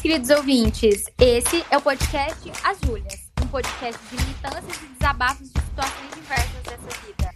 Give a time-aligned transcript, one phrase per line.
[0.00, 1.04] queridos ouvintes.
[1.20, 6.62] Esse é o podcast As Júlias, um podcast de militâncias e desabafos de situações diversas
[6.62, 7.30] dessa vida.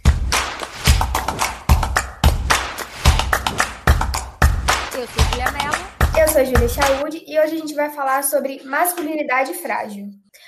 [4.97, 5.95] Eu sou Julia Mello.
[6.19, 10.07] Eu sou Júlia Chaude e hoje a gente vai falar sobre masculinidade frágil.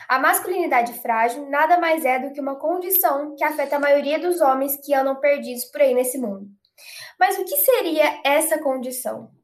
[0.09, 4.41] A masculinidade frágil nada mais é do que uma condição que afeta a maioria dos
[4.41, 6.47] homens que andam perdidos por aí nesse mundo.
[7.19, 9.36] Mas o que seria essa condição?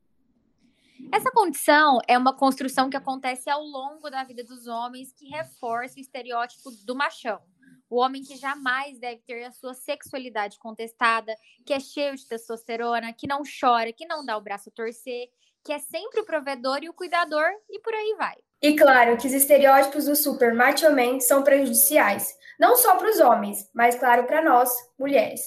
[1.14, 5.98] Essa condição é uma construção que acontece ao longo da vida dos homens que reforça
[5.98, 7.40] o estereótipo do machão.
[7.88, 13.14] O homem que jamais deve ter a sua sexualidade contestada, que é cheio de testosterona,
[13.14, 15.28] que não chora, que não dá o braço a torcer,
[15.64, 18.36] que é sempre o provedor e o cuidador, e por aí vai.
[18.60, 23.20] E claro que os estereótipos do super macho man são prejudiciais, não só para os
[23.20, 25.42] homens, mas claro para nós, mulheres.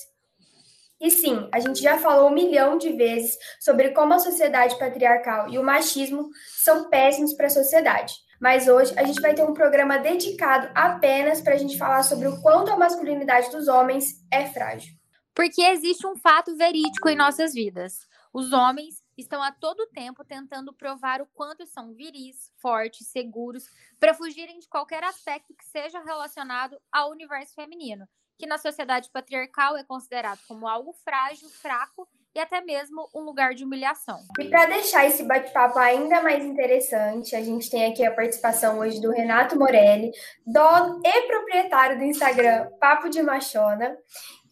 [1.01, 5.49] E sim, a gente já falou um milhão de vezes sobre como a sociedade patriarcal
[5.51, 6.31] e o machismo
[6.63, 8.15] são péssimos para a sociedade.
[8.41, 12.29] Mas hoje a gente vai ter um programa dedicado apenas para a gente falar sobre
[12.29, 14.95] o quanto a masculinidade dos homens é frágil.
[15.35, 18.07] Porque existe um fato verídico em nossas vidas.
[18.33, 23.65] Os homens estão a todo tempo tentando provar o quanto são viris, fortes, seguros,
[23.99, 28.07] para fugirem de qualquer aspecto que seja relacionado ao universo feminino,
[28.39, 33.55] que na sociedade patriarcal é considerado como algo frágil, fraco e até mesmo um lugar
[33.55, 34.19] de humilhação.
[34.39, 39.01] E para deixar esse bate-papo ainda mais interessante, a gente tem aqui a participação hoje
[39.01, 40.11] do Renato Morelli,
[40.47, 43.97] dono e proprietário do Instagram Papo de Machona.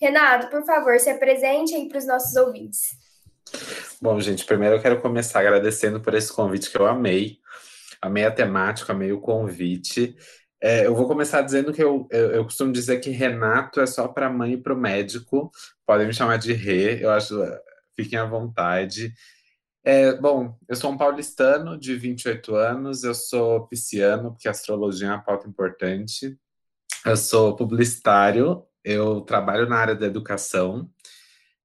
[0.00, 2.96] Renato, por favor, se apresente aí para os nossos ouvintes.
[4.00, 7.38] Bom, gente, primeiro eu quero começar agradecendo por esse convite que eu amei.
[8.00, 10.16] Amei a temática, amei o convite.
[10.66, 14.08] É, eu vou começar dizendo que eu, eu, eu, costumo dizer que Renato é só
[14.08, 15.50] para mãe e para o médico.
[15.86, 17.38] Podem me chamar de Rê, eu acho.
[17.94, 19.12] Fiquem à vontade.
[19.84, 25.10] É, bom, eu sou um paulistano de 28 anos, eu sou pisciano, porque astrologia é
[25.10, 26.34] uma pauta importante.
[27.04, 30.91] Eu sou publicitário, eu trabalho na área da educação.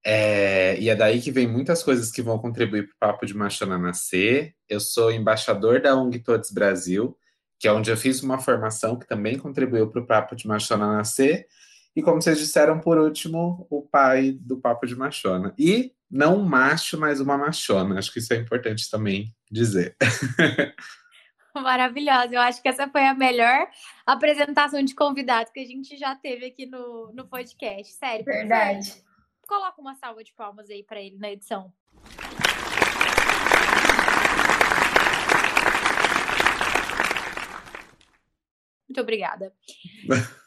[0.04, 3.34] É, e é daí que vem muitas coisas que vão contribuir para o Papo de
[3.34, 4.54] Machona nascer.
[4.68, 7.16] Eu sou embaixador da ONG Todos Brasil,
[7.60, 10.96] que é onde eu fiz uma formação que também contribuiu para o Papo de Machona
[10.96, 11.46] nascer.
[11.94, 15.54] E como vocês disseram, por último, o pai do Papo de Machona.
[15.58, 17.98] E não um macho, mas uma machona.
[17.98, 19.94] Acho que isso é importante também dizer.
[21.54, 22.34] Maravilhosa.
[22.34, 23.68] Eu acho que essa foi a melhor
[24.06, 27.92] apresentação de convidados que a gente já teve aqui no, no podcast.
[27.92, 28.24] Sério.
[28.24, 29.04] Verdade.
[29.46, 31.70] Coloca uma salva de palmas aí para ele na edição.
[38.90, 39.54] Muito obrigada.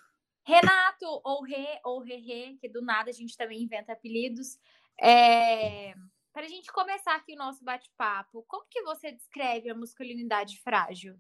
[0.45, 4.57] Renato, ou Rê, ou Rê, que do nada a gente também inventa apelidos.
[5.01, 5.93] É...
[6.33, 11.15] Para a gente começar aqui o nosso bate-papo, como que você descreve a masculinidade frágil?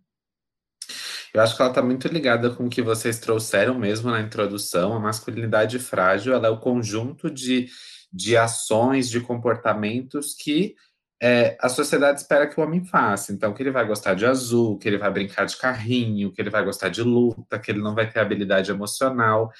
[1.33, 4.93] Eu acho que ela está muito ligada com o que vocês trouxeram mesmo na introdução.
[4.93, 7.69] A masculinidade frágil ela é o conjunto de,
[8.11, 10.75] de ações, de comportamentos que
[11.21, 13.31] é, a sociedade espera que o homem faça.
[13.31, 16.49] Então, que ele vai gostar de azul, que ele vai brincar de carrinho, que ele
[16.49, 19.51] vai gostar de luta, que ele não vai ter habilidade emocional.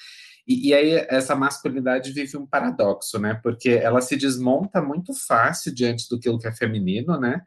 [0.46, 3.40] E, e, aí essa masculinidade vive um paradoxo, né?
[3.42, 7.42] Porque ela se desmonta muito fácil diante do que é feminino, né?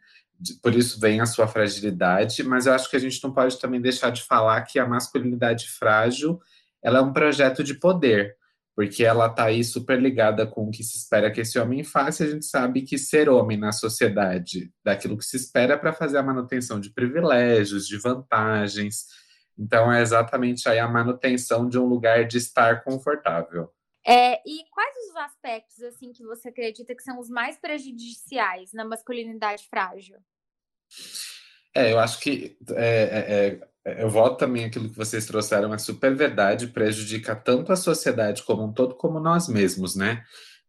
[0.61, 3.81] por isso vem a sua fragilidade, mas eu acho que a gente não pode também
[3.81, 6.39] deixar de falar que a masculinidade frágil
[6.83, 8.35] ela é um projeto de poder,
[8.77, 12.23] porque ela está aí super ligada com o que se espera que esse homem faça,
[12.23, 16.19] e a gente sabe que ser homem na sociedade, daquilo que se espera para fazer
[16.19, 19.07] a manutenção de privilégios, de vantagens.
[19.57, 23.73] Então é exatamente aí a manutenção de um lugar de estar confortável.
[24.05, 28.85] É, e quais os aspectos assim que você acredita que são os mais prejudiciais na
[28.85, 30.17] masculinidade frágil?
[31.73, 33.67] É, eu acho que é, é, é,
[33.97, 38.63] eu voto também aquilo que vocês trouxeram, é super verdade, prejudica tanto a sociedade como
[38.65, 40.23] um todo, como nós mesmos, né?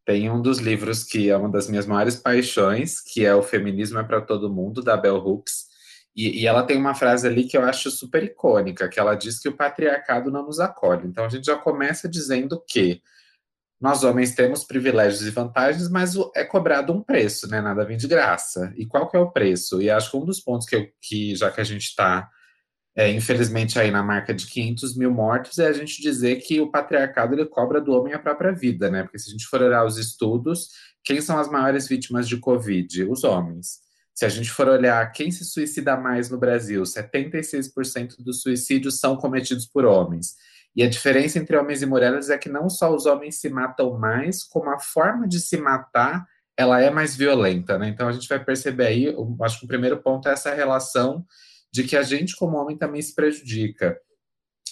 [0.04, 3.98] Tem um dos livros que é uma das minhas maiores paixões, que é O Feminismo
[3.98, 5.68] é para Todo Mundo, da Bell Hooks,
[6.16, 9.38] e, e, ela tem uma frase ali que eu acho super icônica, que ela diz
[9.38, 11.06] que o patriarcado não nos acolhe.
[11.06, 13.00] Então a gente já começa dizendo que
[13.80, 17.60] nós homens temos privilégios e vantagens, mas é cobrado um preço, né?
[17.60, 18.72] Nada vem de graça.
[18.76, 19.80] E qual que é o preço?
[19.80, 22.28] E acho que um dos pontos que, eu, que já que a gente está,
[22.98, 26.68] é, infelizmente, aí na marca de 500 mil mortos, é a gente dizer que o
[26.68, 29.04] patriarcado ele cobra do homem a própria vida, né?
[29.04, 30.71] Porque se a gente for olhar os estudos,
[31.04, 33.04] quem são as maiores vítimas de Covid?
[33.04, 33.78] Os homens.
[34.12, 39.16] Se a gente for olhar quem se suicida mais no Brasil, 76% dos suicídios são
[39.16, 40.34] cometidos por homens.
[40.74, 43.97] E a diferença entre homens e mulheres é que não só os homens se matam
[43.97, 47.86] mais, como a forma de se matar ela é mais violenta, né?
[47.91, 51.24] Então a gente vai perceber aí, acho que o primeiro ponto é essa relação
[51.72, 53.98] de que a gente, como homem, também se prejudica.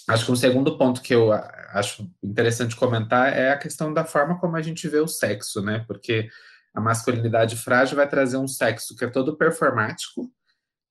[0.07, 4.39] Acho que um segundo ponto que eu acho interessante comentar é a questão da forma
[4.39, 5.83] como a gente vê o sexo, né?
[5.87, 6.29] Porque
[6.73, 10.31] a masculinidade frágil vai trazer um sexo que é todo performático,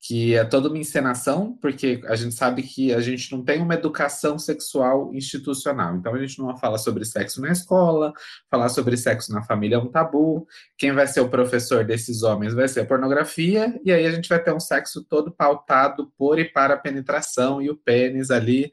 [0.06, 3.74] que é toda uma encenação, porque a gente sabe que a gente não tem uma
[3.74, 5.96] educação sexual institucional.
[5.96, 8.12] Então a gente não fala sobre sexo na escola,
[8.48, 10.46] falar sobre sexo na família é um tabu.
[10.78, 14.28] Quem vai ser o professor desses homens vai ser a pornografia, e aí a gente
[14.28, 18.70] vai ter um sexo todo pautado por e para a penetração e o pênis ali.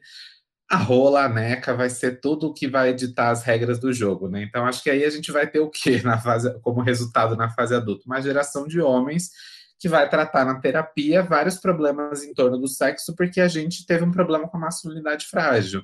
[0.70, 4.28] A rola, a neca, vai ser tudo o que vai ditar as regras do jogo,
[4.28, 4.42] né?
[4.42, 7.50] Então acho que aí a gente vai ter o quê na fase, como resultado na
[7.50, 8.04] fase adulta?
[8.06, 9.30] Uma geração de homens
[9.78, 14.04] que vai tratar na terapia vários problemas em torno do sexo, porque a gente teve
[14.04, 15.82] um problema com a masculinidade frágil.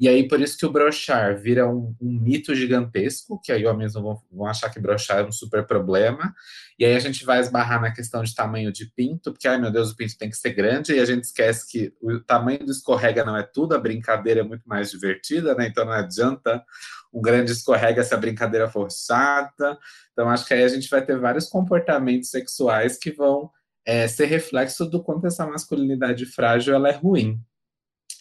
[0.00, 3.92] E aí, por isso que o brochar vira um, um mito gigantesco, que aí homens
[3.92, 6.34] vão, vão, achar que brochar é um super problema.
[6.78, 9.70] E aí a gente vai esbarrar na questão de tamanho de pinto, porque, ai meu
[9.70, 12.72] Deus, o pinto tem que ser grande, e a gente esquece que o tamanho do
[12.72, 15.66] escorrega não é tudo, a brincadeira é muito mais divertida, né?
[15.66, 16.64] Então não adianta
[17.12, 19.78] um grande escorrega se a brincadeira for chata.
[20.12, 23.50] Então acho que aí a gente vai ter vários comportamentos sexuais que vão
[23.84, 27.40] é, ser reflexo do quanto essa masculinidade frágil ela é ruim.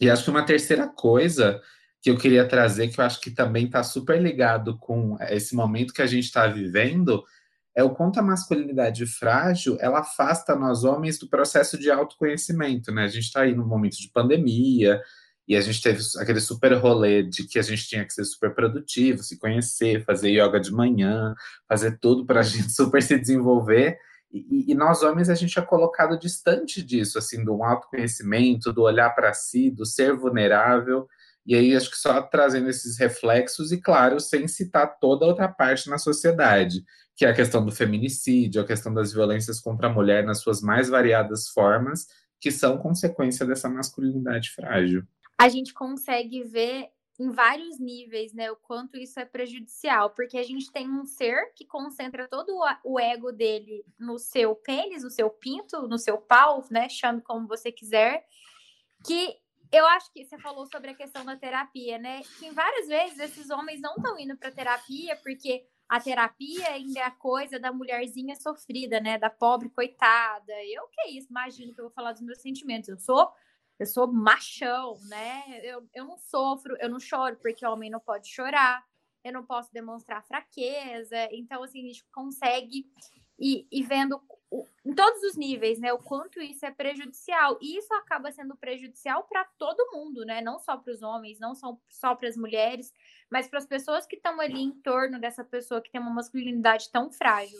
[0.01, 1.61] E acho que uma terceira coisa
[2.01, 5.93] que eu queria trazer, que eu acho que também está super ligado com esse momento
[5.93, 7.23] que a gente está vivendo,
[7.75, 13.03] é o quanto a masculinidade frágil ela afasta nós homens do processo de autoconhecimento, né?
[13.03, 15.01] A gente está aí num momento de pandemia
[15.49, 18.53] e a gente teve aquele super rolê de que a gente tinha que ser super
[18.53, 21.33] produtivo, se conhecer, fazer yoga de manhã,
[21.67, 23.97] fazer tudo para a gente super se desenvolver.
[24.31, 29.09] E, e, nós homens a gente é colocado distante disso, assim, do autoconhecimento, do olhar
[29.15, 31.07] para si, do ser vulnerável.
[31.43, 35.89] E aí acho que só trazendo esses reflexos e claro, sem citar toda outra parte
[35.89, 36.83] na sociedade,
[37.15, 40.61] que é a questão do feminicídio, a questão das violências contra a mulher nas suas
[40.61, 42.05] mais variadas formas,
[42.39, 45.03] que são consequência dessa masculinidade frágil.
[45.39, 50.43] A gente consegue ver em vários níveis, né, o quanto isso é prejudicial, porque a
[50.43, 55.29] gente tem um ser que concentra todo o ego dele no seu pênis, no seu
[55.29, 58.25] pinto, no seu pau, né, chame como você quiser,
[59.05, 59.35] que
[59.71, 63.49] eu acho que você falou sobre a questão da terapia, né, que várias vezes esses
[63.49, 68.35] homens não estão indo para terapia porque a terapia ainda é a coisa da mulherzinha
[68.35, 70.53] sofrida, né, da pobre coitada.
[70.65, 72.89] Eu que é isso, imagino que eu vou falar dos meus sentimentos.
[72.89, 73.29] Eu sou
[73.79, 75.61] eu sou machão, né?
[75.63, 78.85] Eu, eu não sofro, eu não choro porque o homem não pode chorar,
[79.23, 81.29] eu não posso demonstrar fraqueza.
[81.31, 82.85] Então, assim, a gente consegue
[83.39, 84.21] ir, ir vendo
[84.51, 85.93] o, em todos os níveis, né?
[85.93, 87.57] O quanto isso é prejudicial.
[87.61, 90.41] E isso acaba sendo prejudicial para todo mundo, né?
[90.41, 92.93] Não só para os homens, não só, só para as mulheres,
[93.31, 96.91] mas para as pessoas que estão ali em torno dessa pessoa que tem uma masculinidade
[96.91, 97.59] tão frágil.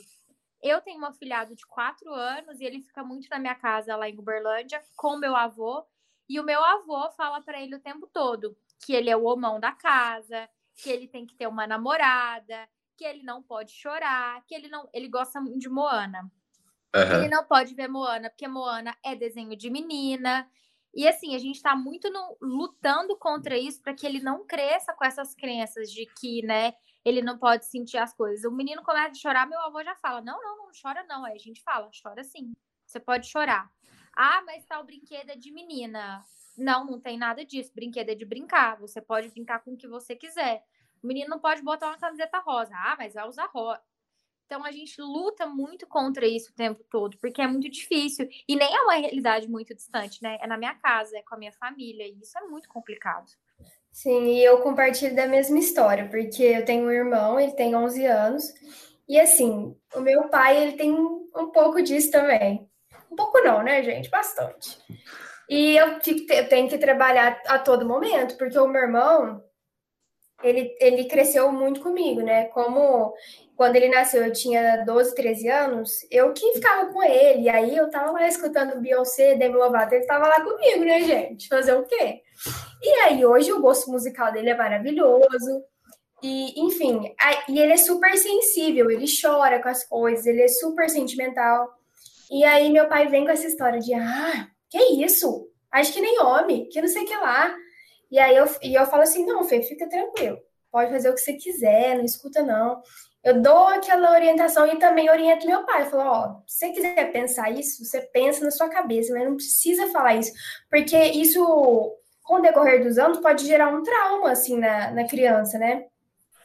[0.62, 4.06] Eu tenho um afilhado de quatro anos e ele fica muito na minha casa lá
[4.06, 5.86] em Uberlândia com meu avô.
[6.30, 8.56] E o meu avô fala para ele o tempo todo
[8.86, 13.04] que ele é o homão da casa, que ele tem que ter uma namorada, que
[13.04, 16.30] ele não pode chorar, que ele não, ele gosta muito de Moana.
[16.94, 17.18] Uhum.
[17.18, 20.48] Ele não pode ver Moana porque Moana é desenho de menina.
[20.94, 24.94] E assim, a gente está muito no, lutando contra isso para que ele não cresça
[24.94, 26.74] com essas crenças de que, né,
[27.04, 28.44] ele não pode sentir as coisas.
[28.44, 31.24] O menino começa a chorar, meu avô já fala: "Não, não, não chora não".
[31.24, 32.52] Aí a gente fala: "Chora sim.
[32.86, 33.68] Você pode chorar".
[34.16, 36.24] Ah, mas tal brinquedo é de menina.
[36.56, 37.72] Não, não tem nada disso.
[37.74, 38.78] Brinquedo é de brincar.
[38.80, 40.62] Você pode brincar com o que você quiser.
[41.02, 42.72] O menino não pode botar uma camiseta rosa.
[42.74, 43.80] Ah, mas vai usar rosa.
[44.50, 48.28] Então a gente luta muito contra isso o tempo todo, porque é muito difícil.
[48.48, 50.38] E nem é uma realidade muito distante, né?
[50.40, 52.04] É na minha casa, é com a minha família.
[52.04, 53.30] E isso é muito complicado.
[53.92, 58.04] Sim, e eu compartilho da mesma história, porque eu tenho um irmão, ele tem 11
[58.04, 58.52] anos.
[59.08, 62.59] E assim, o meu pai, ele tem um pouco disso também.
[63.10, 64.08] Um pouco não, né, gente?
[64.08, 64.78] Bastante.
[65.48, 65.98] E eu,
[66.30, 69.42] eu tenho que trabalhar a todo momento, porque o meu irmão,
[70.44, 72.44] ele, ele cresceu muito comigo, né?
[72.46, 73.12] Como
[73.56, 77.90] quando ele nasceu, eu tinha 12, 13 anos, eu que ficava com ele, aí eu
[77.90, 81.48] tava lá escutando Beyoncé, Demi Lovato, ele tava lá comigo, né, gente?
[81.48, 82.22] Fazer o quê?
[82.82, 85.62] E aí, hoje, o gosto musical dele é maravilhoso,
[86.22, 87.14] e, enfim,
[87.48, 91.68] e ele é super sensível, ele chora com as coisas, ele é super sentimental.
[92.30, 95.48] E aí meu pai vem com essa história de, ah, que isso?
[95.72, 97.54] Acho que nem homem, que não sei o que lá.
[98.10, 100.38] E aí eu, e eu falo assim, não, Fê, fica tranquilo.
[100.70, 102.80] Pode fazer o que você quiser, não escuta não.
[103.22, 105.82] Eu dou aquela orientação e também oriento meu pai.
[105.82, 109.36] Eu falo, ó, se você quiser pensar isso, você pensa na sua cabeça, mas não
[109.36, 110.32] precisa falar isso.
[110.70, 111.44] Porque isso,
[112.22, 115.84] com o decorrer dos anos, pode gerar um trauma, assim, na, na criança, né?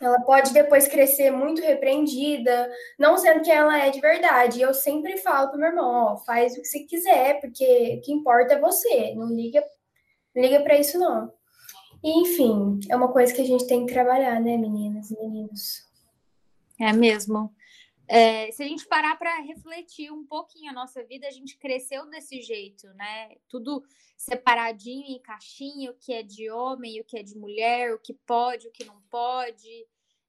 [0.02, 4.62] Ela pode depois crescer muito repreendida, não sendo que ela é de verdade.
[4.62, 8.12] Eu sempre falo pro meu irmão, ó, faz o que você quiser, porque o que
[8.12, 9.64] importa é você, não liga,
[10.36, 11.32] não liga para isso não.
[12.04, 15.86] E, enfim, é uma coisa que a gente tem que trabalhar, né, meninas e meninos?
[16.80, 17.52] É mesmo.
[18.08, 22.06] É, se a gente parar para refletir um pouquinho a nossa vida, a gente cresceu
[22.08, 23.36] desse jeito, né?
[23.50, 23.84] Tudo
[24.16, 28.14] separadinho em caixinha, o que é de homem, o que é de mulher, o que
[28.14, 29.88] pode, o que não pode.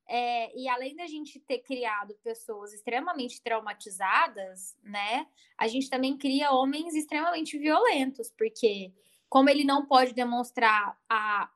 [0.08, 5.26] É, e além da gente ter criado pessoas extremamente traumatizadas, né?
[5.58, 8.92] A gente também cria homens extremamente violentos, porque
[9.28, 11.50] como ele não pode demonstrar a,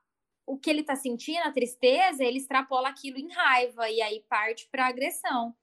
[0.45, 4.67] o que ele está sentindo, a tristeza, ele extrapola aquilo em raiva e aí parte
[4.69, 5.55] para agressão.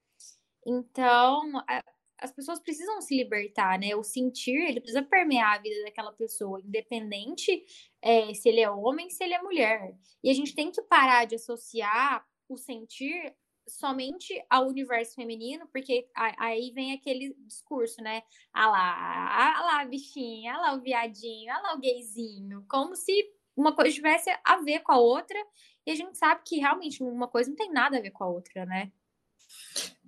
[0.69, 1.83] Então, a,
[2.19, 3.95] as pessoas precisam se libertar, né?
[3.95, 7.65] O sentir, ele precisa permear a vida daquela pessoa, independente
[8.01, 9.97] é, se ele é homem, se ele é mulher.
[10.23, 13.35] E a gente tem que parar de associar o sentir
[13.67, 16.07] somente ao universo feminino, porque
[16.37, 18.23] aí vem aquele discurso, né?
[18.53, 23.11] Ah lá, ah lá, bichinha, ah lá o viadinho, ah lá o gayzinho, como se
[23.55, 25.37] uma coisa tivesse a ver com a outra,
[25.85, 28.27] e a gente sabe que realmente uma coisa não tem nada a ver com a
[28.27, 28.91] outra, né?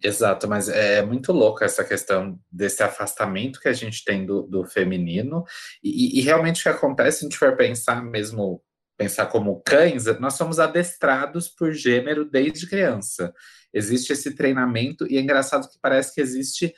[0.03, 4.65] Exato, mas é muito louco essa questão desse afastamento que a gente tem do, do
[4.65, 5.43] feminino,
[5.83, 8.63] e, e, realmente o que acontece, se a gente for pensar mesmo,
[8.97, 13.31] pensar como cães, nós somos adestrados por gênero desde criança.
[13.71, 16.73] Existe esse treinamento, e é engraçado que parece que existe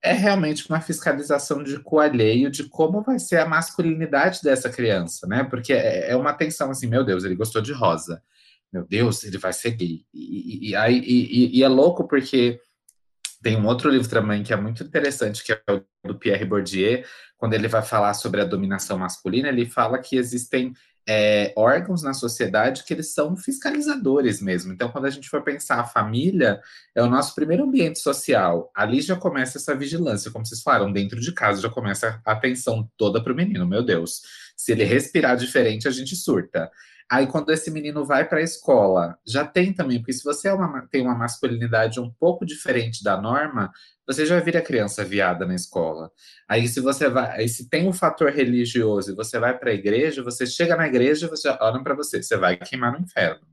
[0.00, 5.42] é realmente uma fiscalização de coalheio de como vai ser a masculinidade dessa criança, né?
[5.42, 8.22] Porque é, é uma tensão assim, meu Deus, ele gostou de rosa
[8.72, 10.04] meu Deus, ele vai ser gay.
[10.12, 12.60] E, e, e, e, é louco porque
[13.42, 17.04] tem um outro livro também que é muito interessante, que é o do Pierre Bourdieu,
[17.36, 20.72] quando ele vai falar sobre a dominação masculina, ele fala que existem
[21.08, 24.72] é, órgãos na sociedade que eles são fiscalizadores mesmo.
[24.72, 26.60] Então, quando a gente for pensar a família,
[26.94, 28.70] é o nosso primeiro ambiente social.
[28.74, 32.90] Ali já começa essa vigilância, como vocês falaram, dentro de casa já começa a atenção
[32.96, 33.66] toda para o menino.
[33.66, 34.20] Meu Deus,
[34.54, 36.70] se ele respirar diferente, a gente surta.
[37.10, 40.52] Aí, quando esse menino vai para a escola, já tem também, porque se você é
[40.52, 43.72] uma, tem uma masculinidade um pouco diferente da norma,
[44.06, 46.10] você já vira criança viada na escola.
[46.46, 50.22] Aí, se você vai, se tem um fator religioso e você vai para a igreja,
[50.22, 53.46] você chega na igreja, você olha para você, você vai queimar no inferno.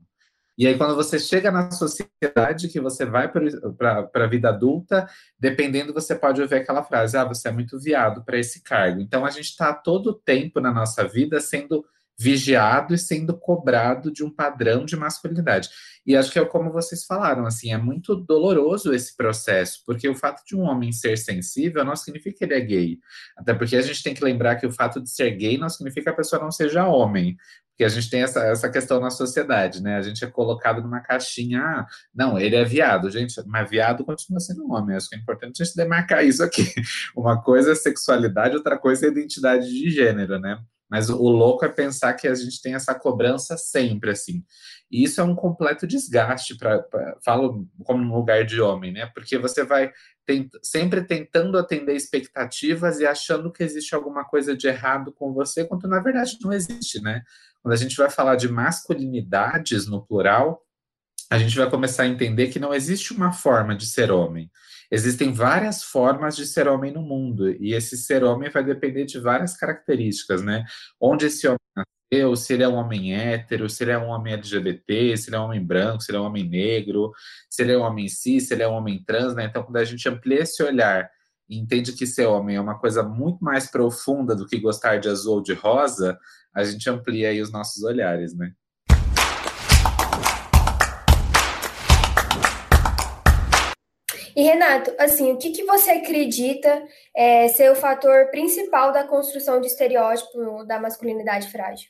[0.58, 5.06] E aí, quando você chega na sociedade, que você vai para a vida adulta,
[5.38, 9.00] dependendo, você pode ouvir aquela frase: ah, você é muito viado para esse cargo.
[9.00, 11.84] Então, a gente está todo tempo na nossa vida sendo
[12.18, 15.68] vigiado e sendo cobrado de um padrão de masculinidade.
[16.06, 20.14] E acho que é como vocês falaram, assim, é muito doloroso esse processo, porque o
[20.14, 22.98] fato de um homem ser sensível não significa que ele é gay.
[23.36, 26.04] Até porque a gente tem que lembrar que o fato de ser gay não significa
[26.04, 27.36] que a pessoa não seja homem.
[27.70, 29.96] Porque a gente tem essa, essa questão na sociedade, né?
[29.96, 34.40] A gente é colocado numa caixinha, ah, não, ele é viado, gente, mas viado continua
[34.40, 34.96] sendo homem.
[34.96, 36.64] Acho que é importante a gente demarcar isso aqui.
[37.14, 40.58] Uma coisa é sexualidade, outra coisa é identidade de gênero, né?
[40.88, 44.44] Mas o louco é pensar que a gente tem essa cobrança sempre, assim.
[44.90, 46.84] E isso é um completo desgaste, para
[47.24, 49.06] falo como no lugar de homem, né?
[49.06, 49.92] Porque você vai
[50.24, 55.64] tent, sempre tentando atender expectativas e achando que existe alguma coisa de errado com você,
[55.64, 57.22] quando na verdade não existe, né?
[57.62, 60.62] Quando a gente vai falar de masculinidades no plural,
[61.28, 64.48] a gente vai começar a entender que não existe uma forma de ser homem.
[64.90, 69.18] Existem várias formas de ser homem no mundo, e esse ser homem vai depender de
[69.18, 70.64] várias características, né?
[71.00, 74.34] Onde esse homem nasceu, se ele é um homem hétero, se ele é um homem
[74.34, 77.12] LGBT, se ele é um homem branco, se ele é um homem negro,
[77.50, 79.44] se ele é um homem cis, se ele é um homem trans, né?
[79.44, 81.10] Então, quando a gente amplia esse olhar
[81.48, 85.08] e entende que ser homem é uma coisa muito mais profunda do que gostar de
[85.08, 86.18] azul ou de rosa,
[86.54, 88.52] a gente amplia aí os nossos olhares, né?
[94.36, 99.58] E Renato, assim, o que, que você acredita é, ser o fator principal da construção
[99.62, 101.88] de estereótipo da masculinidade frágil?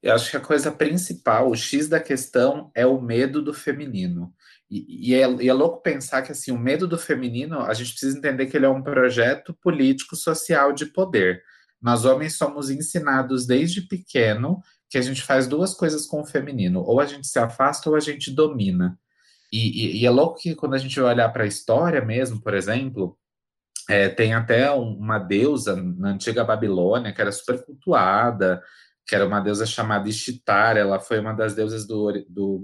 [0.00, 4.32] Eu acho que a coisa principal, o X da questão, é o medo do feminino.
[4.70, 7.90] E, e, é, e, é, louco pensar que assim, o medo do feminino, a gente
[7.90, 11.42] precisa entender que ele é um projeto político social de poder.
[11.82, 16.82] Nós homens somos ensinados desde pequeno que a gente faz duas coisas com o feminino:
[16.82, 18.96] ou a gente se afasta ou a gente domina.
[19.52, 22.40] E, e, e é louco que quando a gente vai olhar para a história mesmo,
[22.40, 23.18] por exemplo,
[23.88, 28.62] é, tem até uma deusa na antiga Babilônia que era super cultuada,
[29.06, 32.62] que era uma deusa chamada Ishtar, ela foi uma das deusas do, do,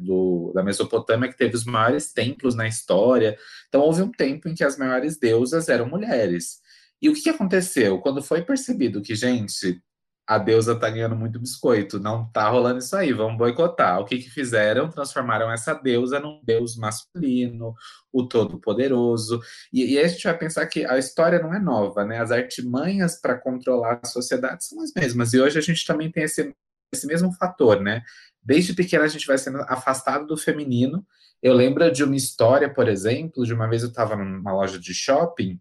[0.00, 3.36] do, da Mesopotâmia que teve os maiores templos na história.
[3.68, 6.62] Então houve um tempo em que as maiores deusas eram mulheres.
[7.02, 7.98] E o que aconteceu?
[7.98, 9.82] Quando foi percebido que, gente,
[10.26, 14.00] a deusa tá ganhando muito biscoito, não tá rolando isso aí, vamos boicotar.
[14.00, 14.88] O que que fizeram?
[14.88, 17.74] Transformaram essa deusa num deus masculino,
[18.12, 19.40] o todo-poderoso.
[19.72, 22.20] E, e a gente vai pensar que a história não é nova, né?
[22.20, 25.32] As artimanhas para controlar a sociedade são as mesmas.
[25.32, 26.54] E hoje a gente também tem esse,
[26.94, 28.02] esse mesmo fator, né?
[28.42, 31.04] Desde pequena a gente vai sendo afastado do feminino.
[31.42, 34.94] Eu lembro de uma história, por exemplo, de uma vez eu estava numa loja de
[34.94, 35.60] shopping,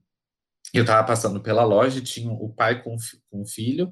[0.74, 2.96] eu estava passando pela loja e tinha o pai com,
[3.30, 3.92] com o filho,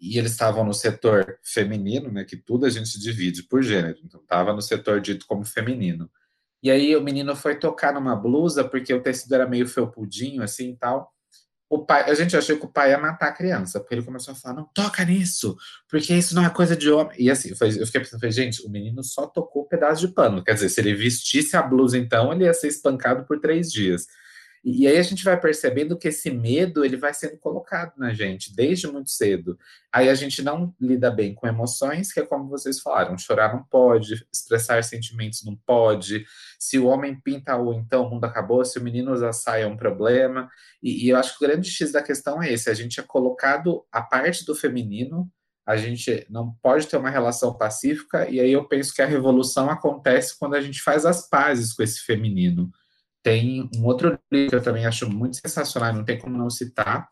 [0.00, 4.20] e eles estavam no setor feminino, né, que tudo a gente divide por gênero, então
[4.20, 6.10] estava no setor dito como feminino.
[6.62, 10.70] E aí o menino foi tocar numa blusa porque o tecido era meio felpudinho assim
[10.70, 11.12] e tal.
[11.68, 14.32] O pai, a gente achou que o pai ia matar a criança, porque ele começou
[14.32, 15.56] a falar: "Não toca nisso,
[15.88, 17.16] porque isso não é coisa de homem".
[17.18, 20.54] E assim, eu fiquei pensando, gente, o menino só tocou um pedaço de pano, quer
[20.54, 24.06] dizer, se ele vestisse a blusa então, ele ia ser espancado por três dias.
[24.68, 28.52] E aí a gente vai percebendo que esse medo ele vai sendo colocado na gente
[28.52, 29.56] desde muito cedo.
[29.92, 33.62] Aí a gente não lida bem com emoções, que é como vocês falaram, chorar não
[33.62, 36.26] pode, expressar sentimentos não pode.
[36.58, 39.66] Se o homem pinta o então o mundo acabou, se o menino usa saia é
[39.68, 40.50] um problema.
[40.82, 43.04] E, e eu acho que o grande X da questão é esse, a gente é
[43.04, 45.30] colocado a parte do feminino
[45.64, 49.68] a gente não pode ter uma relação pacífica, e aí eu penso que a revolução
[49.68, 52.70] acontece quando a gente faz as pazes com esse feminino.
[53.26, 57.08] Tem um outro livro que eu também acho muito sensacional, não tem como não citar,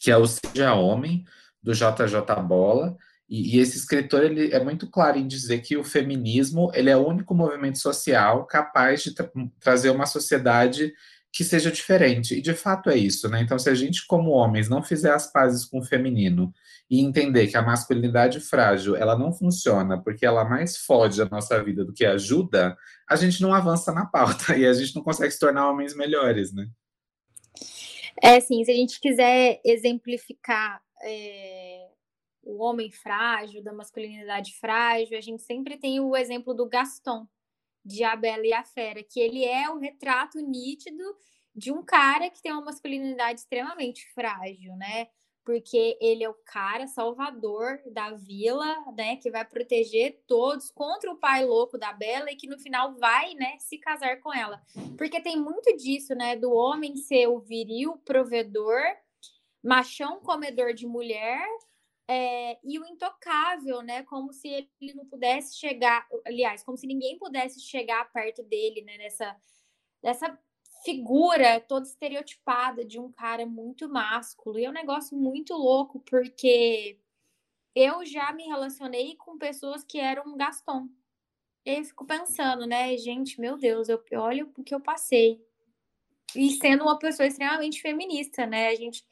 [0.00, 1.24] que é o Seja Homem,
[1.62, 2.96] do JJ Bola.
[3.28, 6.96] E, e, esse escritor ele é muito claro em dizer que o feminismo ele é
[6.96, 9.30] o único movimento social capaz de tra
[9.60, 10.92] trazer uma sociedade
[11.38, 12.34] que seja diferente.
[12.34, 13.40] E de fato é isso, né?
[13.40, 16.52] Então, se a gente, como homens, não fizer as pazes com o feminino
[16.90, 21.62] e entender que a masculinidade frágil ela não funciona porque ela mais fode a nossa
[21.62, 22.76] vida do que ajuda,
[23.08, 26.52] a gente não avança na pauta e a gente não consegue se tornar homens melhores,
[26.52, 26.66] né?
[28.20, 31.86] É, sim, se a gente quiser exemplificar é,
[32.42, 37.28] o homem frágil, da masculinidade frágil, a gente sempre tem o exemplo do Gaston,
[37.88, 41.02] de A Bela e a Fera, que ele é o retrato nítido
[41.54, 45.08] de um cara que tem uma masculinidade extremamente frágil, né?
[45.44, 49.16] Porque ele é o cara salvador da vila, né?
[49.16, 53.32] Que vai proteger todos contra o pai louco da Bela e que no final vai,
[53.34, 54.60] né, se casar com ela.
[54.98, 56.36] Porque tem muito disso, né?
[56.36, 58.82] Do homem ser o viril provedor,
[59.62, 61.42] machão comedor de mulher,
[62.08, 64.02] é, e o intocável, né?
[64.04, 68.96] Como se ele não pudesse chegar, aliás, como se ninguém pudesse chegar perto dele, né?
[68.96, 69.36] Nessa,
[70.02, 70.38] nessa
[70.84, 74.58] figura toda estereotipada de um cara muito másculo.
[74.58, 76.98] E é um negócio muito louco, porque
[77.74, 80.88] eu já me relacionei com pessoas que eram Gaston.
[81.66, 85.44] E eu fico pensando, né, gente, meu Deus, eu olho o que eu passei.
[86.34, 88.68] E sendo uma pessoa extremamente feminista, né?
[88.68, 89.06] A gente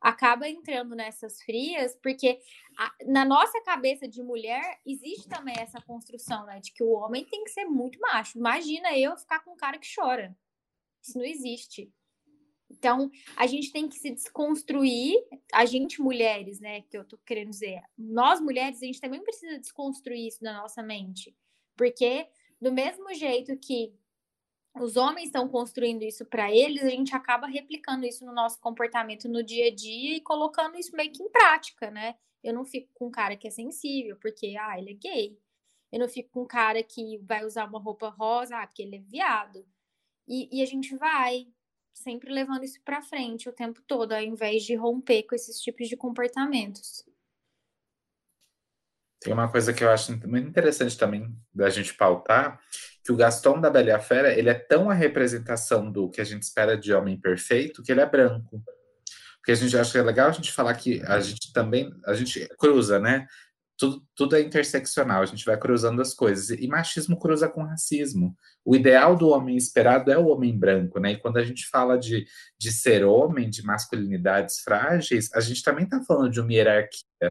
[0.00, 2.40] acaba entrando nessas frias, porque
[2.78, 7.24] a, na nossa cabeça de mulher existe também essa construção, né, de que o homem
[7.24, 8.38] tem que ser muito macho.
[8.38, 10.36] Imagina eu ficar com um cara que chora.
[11.02, 11.92] Isso não existe.
[12.70, 15.16] Então, a gente tem que se desconstruir,
[15.52, 19.58] a gente mulheres, né, que eu tô querendo dizer, nós mulheres, a gente também precisa
[19.58, 21.36] desconstruir isso na nossa mente,
[21.76, 22.28] porque
[22.60, 23.92] do mesmo jeito que
[24.74, 29.28] os homens estão construindo isso para eles, a gente acaba replicando isso no nosso comportamento
[29.28, 32.16] no dia a dia e colocando isso meio que em prática, né?
[32.42, 35.38] Eu não fico com um cara que é sensível, porque, ah, ele é gay.
[35.92, 38.96] Eu não fico com um cara que vai usar uma roupa rosa, ah, porque ele
[38.96, 39.66] é viado.
[40.26, 41.48] E, e a gente vai
[41.92, 45.88] sempre levando isso para frente o tempo todo, ao invés de romper com esses tipos
[45.88, 47.04] de comportamentos.
[49.20, 52.58] Tem uma coisa que eu acho muito interessante também da gente pautar,
[53.04, 56.20] que o Gaston da Bela e a Fera, ele é tão a representação do que
[56.20, 58.62] a gente espera de homem perfeito, que ele é branco.
[59.38, 62.14] Porque a gente acha que é legal a gente falar que a gente também, a
[62.14, 63.26] gente cruza, né?
[63.78, 66.50] Tudo, tudo é interseccional, a gente vai cruzando as coisas.
[66.50, 68.36] E machismo cruza com racismo.
[68.62, 71.12] O ideal do homem esperado é o homem branco, né?
[71.12, 72.26] E quando a gente fala de,
[72.58, 77.30] de ser homem, de masculinidades frágeis, a gente também está falando de uma hierarquia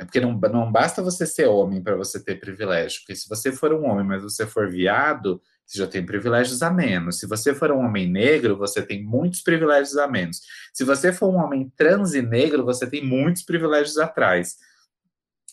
[0.00, 3.00] é porque não, não basta você ser homem para você ter privilégio.
[3.02, 6.70] Porque se você for um homem, mas você for viado, você já tem privilégios a
[6.70, 7.18] menos.
[7.18, 10.40] Se você for um homem negro, você tem muitos privilégios a menos.
[10.72, 14.56] Se você for um homem trans e negro, você tem muitos privilégios atrás.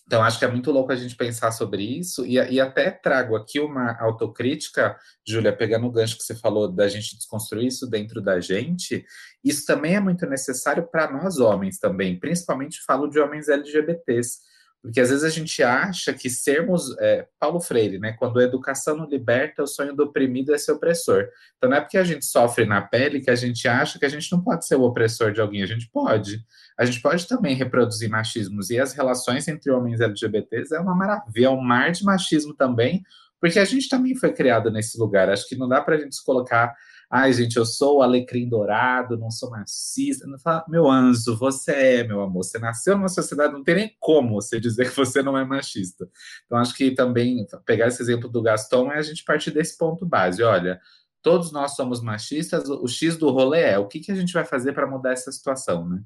[0.07, 3.35] Então, acho que é muito louco a gente pensar sobre isso, e, e até trago
[3.35, 8.21] aqui uma autocrítica, Júlia, pegando o gancho que você falou da gente desconstruir isso dentro
[8.21, 9.05] da gente,
[9.43, 14.39] isso também é muito necessário para nós homens também, principalmente falo de homens LGBTs,
[14.87, 18.13] Porque às vezes a gente acha que sermos é, Paulo Freire, né?
[18.13, 21.27] Quando a educação não liberta, o sonho do oprimido é ser opressor.
[21.57, 24.09] Então não é porque a gente sofre na pele que a gente acha que a
[24.09, 25.61] gente não pode ser o opressor de alguém.
[25.61, 26.39] A gente pode.
[26.79, 28.69] A gente pode também reproduzir machismos.
[28.69, 33.03] E as relações entre homens LGBTs é uma maravilha, é um mar de machismo também,
[33.41, 35.29] porque a gente também foi criado nesse lugar.
[35.29, 36.73] Acho que não dá para a gente se colocar
[37.09, 40.27] Ai, gente, eu sou o alecrim dourado, não sou machista.
[40.27, 42.43] Não fala, meu anjo, você é, meu amor.
[42.43, 46.09] Você nasceu numa sociedade, não tem nem como você dizer que você não é machista.
[46.45, 50.05] Então, acho que também pegar esse exemplo do Gaston é a gente partir desse ponto
[50.05, 50.43] base.
[50.43, 50.81] Olha,
[51.21, 54.43] todos nós somos machistas, o X do rolê é o que, que a gente vai
[54.43, 56.03] fazer para mudar essa situação, né?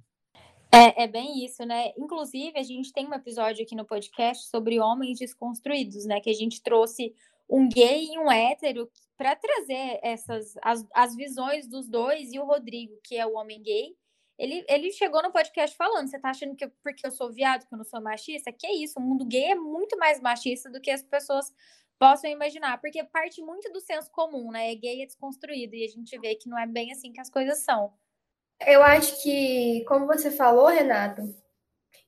[0.73, 1.91] É, é bem isso, né?
[1.97, 6.21] Inclusive, a gente tem um episódio aqui no podcast sobre homens desconstruídos, né?
[6.21, 7.13] Que a gente trouxe
[7.51, 12.45] um gay e um hétero para trazer essas as, as visões dos dois e o
[12.45, 13.93] Rodrigo, que é o homem gay,
[14.39, 17.73] ele, ele chegou no podcast falando: você tá achando que porque eu sou viado, que
[17.73, 18.51] eu não sou machista?
[18.51, 21.53] Que é isso, o mundo gay é muito mais machista do que as pessoas
[21.99, 24.71] possam imaginar, porque parte muito do senso comum, né?
[24.71, 27.29] É gay é desconstruído, e a gente vê que não é bem assim que as
[27.29, 27.93] coisas são.
[28.65, 31.21] Eu acho que, como você falou, Renato,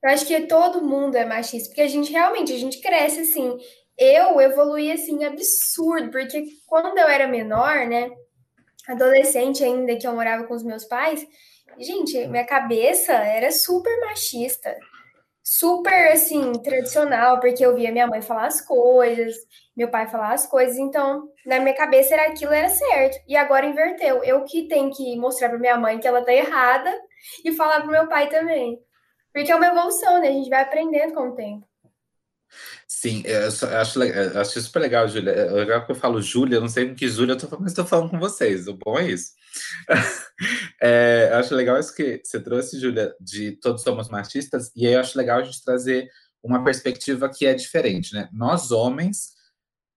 [0.04, 3.58] eu acho que todo mundo é machista, porque a gente realmente, a gente cresce assim
[3.98, 8.10] eu evoluí assim absurdo, porque quando eu era menor, né,
[8.88, 11.26] adolescente ainda que eu morava com os meus pais,
[11.80, 14.76] gente, minha cabeça era super machista,
[15.44, 19.36] super assim tradicional, porque eu via minha mãe falar as coisas,
[19.76, 23.22] meu pai falar as coisas, então na minha cabeça era aquilo era certo.
[23.28, 24.24] E agora inverteu.
[24.24, 26.92] Eu que tenho que mostrar para minha mãe que ela tá errada
[27.44, 28.80] e falar pro meu pai também.
[29.34, 30.28] Porque é uma evolução, né?
[30.30, 31.68] A gente vai aprendendo com o tempo.
[32.96, 33.48] Sim, eu
[33.82, 35.32] acho, eu acho super legal, Júlia.
[35.32, 37.72] É legal que eu falo Júlia, não sei com que Júlia eu tô falando, mas
[37.72, 38.68] estou falando com vocês.
[38.68, 39.32] O bom é isso.
[40.80, 44.94] é, eu acho legal isso que você trouxe, Júlia, de todos somos machistas, e aí
[44.94, 46.08] eu acho legal a gente trazer
[46.44, 48.30] uma perspectiva que é diferente, né?
[48.32, 49.32] Nós, homens,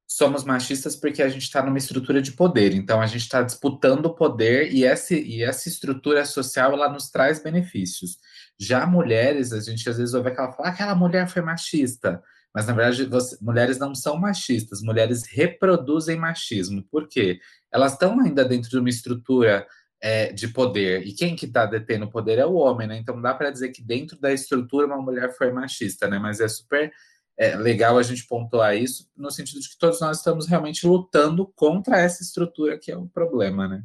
[0.09, 4.07] somos machistas porque a gente está numa estrutura de poder, então a gente está disputando
[4.07, 8.17] o poder e essa, e essa estrutura social ela nos traz benefícios.
[8.59, 12.23] Já mulheres, a gente às vezes ouve aquela fala, ah, aquela mulher foi machista.
[12.57, 16.83] Mas, na verdade, você, mulheres não são machistas, mulheres reproduzem machismo.
[16.91, 17.39] Por quê?
[17.71, 19.67] Elas estão ainda dentro de uma estrutura
[20.01, 21.07] é, de poder.
[21.07, 22.97] E quem que está detendo o poder é o homem, né?
[22.97, 26.19] Então, dá para dizer que dentro da estrutura uma mulher foi machista, né?
[26.19, 26.91] Mas é super
[27.39, 31.47] é, legal a gente pontuar isso no sentido de que todos nós estamos realmente lutando
[31.55, 33.85] contra essa estrutura que é o problema, né?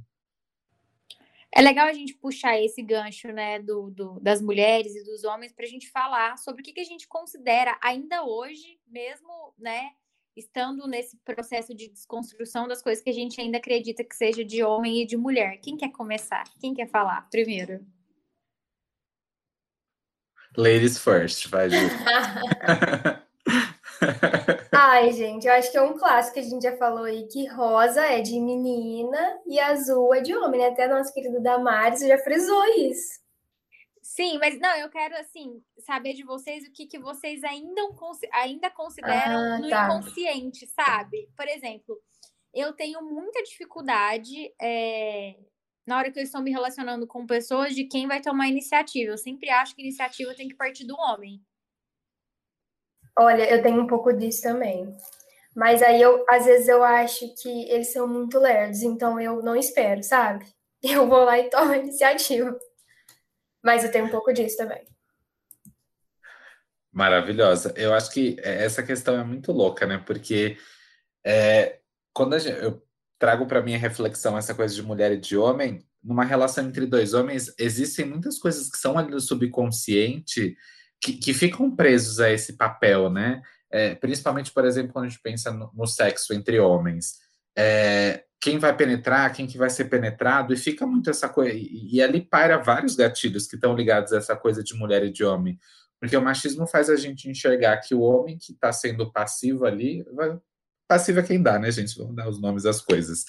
[1.53, 5.51] É legal a gente puxar esse gancho, né, do, do das mulheres e dos homens
[5.51, 9.91] para a gente falar sobre o que, que a gente considera ainda hoje, mesmo, né,
[10.35, 14.63] estando nesse processo de desconstrução das coisas que a gente ainda acredita que seja de
[14.63, 15.57] homem e de mulher.
[15.57, 16.43] Quem quer começar?
[16.59, 17.85] Quem quer falar primeiro?
[20.57, 21.69] Ladies first, vai.
[24.83, 27.45] Ai, gente, eu acho que é um clássico que a gente já falou aí, que
[27.45, 30.69] rosa é de menina e azul é de homem, né?
[30.69, 33.21] Até nosso querido Damares já frisou isso.
[34.01, 37.79] Sim, mas não, eu quero, assim, saber de vocês o que, que vocês ainda,
[38.33, 39.85] ainda consideram ah, no tá.
[39.85, 41.29] inconsciente, sabe?
[41.37, 42.01] Por exemplo,
[42.51, 45.35] eu tenho muita dificuldade é,
[45.85, 49.11] na hora que eu estou me relacionando com pessoas de quem vai tomar iniciativa.
[49.11, 51.39] Eu sempre acho que iniciativa tem que partir do homem.
[53.17, 54.95] Olha, eu tenho um pouco disso também.
[55.55, 59.55] Mas aí eu, às vezes eu acho que eles são muito lerdos, então eu não
[59.55, 60.45] espero, sabe?
[60.81, 62.57] Eu vou lá e tomo a iniciativa.
[63.63, 64.83] Mas eu tenho um pouco disso também.
[66.91, 67.71] Maravilhosa.
[67.77, 69.99] Eu acho que essa questão é muito louca, né?
[69.99, 70.57] Porque
[71.23, 71.79] é,
[72.11, 72.83] quando gente, eu
[73.19, 77.13] trago para minha reflexão essa coisa de mulher e de homem, numa relação entre dois
[77.13, 80.57] homens, existem muitas coisas que são ali no subconsciente
[81.01, 83.41] que, que ficam presos a esse papel, né?
[83.71, 87.15] É, principalmente, por exemplo, quando a gente pensa no, no sexo entre homens.
[87.57, 91.53] É, quem vai penetrar, quem que vai ser penetrado, e fica muito essa coisa.
[91.53, 95.11] E, e ali paira vários gatilhos que estão ligados a essa coisa de mulher e
[95.11, 95.57] de homem.
[95.99, 100.03] Porque o machismo faz a gente enxergar que o homem que está sendo passivo ali.
[100.87, 101.97] Passivo é quem dá, né, gente?
[101.97, 103.25] Vamos dar os nomes das coisas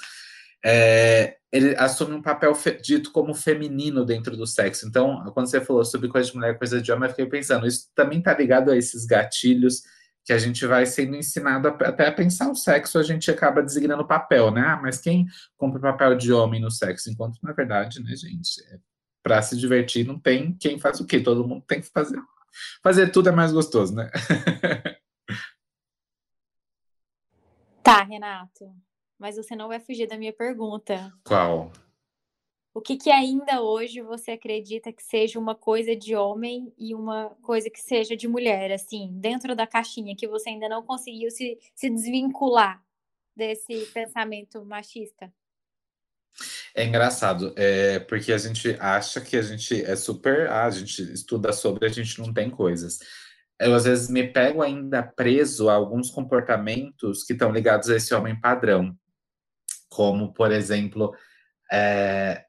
[0.64, 4.87] é, ele assume um papel dito como feminino dentro do sexo.
[4.88, 7.90] Então, quando você falou sobre coisa de mulher, coisa de homem, eu fiquei pensando, isso
[7.94, 9.83] também está ligado a esses gatilhos
[10.25, 13.62] que a gente vai sendo ensinado a, até a pensar o sexo, a gente acaba
[13.62, 14.62] designando papel, né?
[14.62, 17.11] Ah, mas quem compra o papel de homem no sexo?
[17.11, 18.79] Enquanto, na verdade, né, gente, é,
[19.20, 21.20] para se divertir não tem quem faz o quê?
[21.20, 22.20] Todo mundo tem que fazer.
[22.83, 24.11] Fazer tudo é mais gostoso, né?
[27.83, 28.72] tá, Renato
[29.22, 31.11] mas você não vai fugir da minha pergunta.
[31.24, 31.70] Qual?
[32.74, 37.28] o que, que ainda hoje você acredita que seja uma coisa de homem e uma
[37.42, 41.58] coisa que seja de mulher, assim, dentro da caixinha, que você ainda não conseguiu se,
[41.74, 42.82] se desvincular
[43.37, 45.30] desse pensamento machista?
[46.74, 50.48] É engraçado, é, porque a gente acha que a gente é super.
[50.48, 53.00] Ah, a gente estuda sobre, a gente não tem coisas.
[53.61, 58.14] Eu, às vezes, me pego ainda preso a alguns comportamentos que estão ligados a esse
[58.14, 58.96] homem padrão.
[59.94, 61.14] Como, por exemplo,
[61.70, 62.44] é,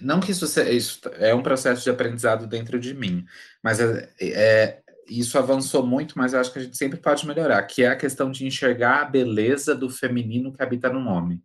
[0.00, 3.26] não que isso, seja, isso é um processo de aprendizado dentro de mim,
[3.62, 7.62] mas é, é, isso avançou muito, mas eu acho que a gente sempre pode melhorar,
[7.64, 11.42] que é a questão de enxergar a beleza do feminino que habita no homem.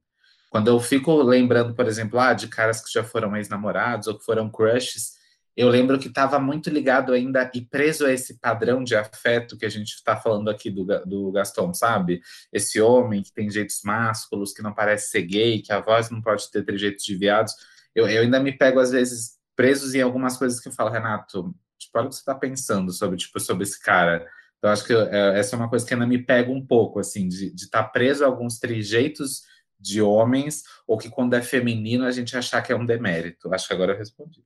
[0.49, 4.25] Quando eu fico lembrando, por exemplo, ah, de caras que já foram ex-namorados ou que
[4.25, 5.13] foram crushes,
[5.55, 9.65] eu lembro que estava muito ligado ainda e preso a esse padrão de afeto que
[9.65, 12.21] a gente está falando aqui do, do Gaston, sabe?
[12.51, 16.21] Esse homem que tem jeitos másculos, que não parece ser gay, que a voz não
[16.21, 17.53] pode ter trejeitos de viados
[17.95, 21.53] eu, eu ainda me pego, às vezes, presos em algumas coisas que eu falo, Renato,
[21.77, 24.25] tipo, olha o que você está pensando sobre, tipo, sobre esse cara.
[24.57, 27.27] Então, acho que é, essa é uma coisa que ainda me pega um pouco, assim,
[27.27, 29.43] de estar tá preso a alguns trejeitos
[29.81, 33.53] de homens, ou que quando é feminino a gente achar que é um demérito.
[33.53, 34.43] Acho que agora eu respondi.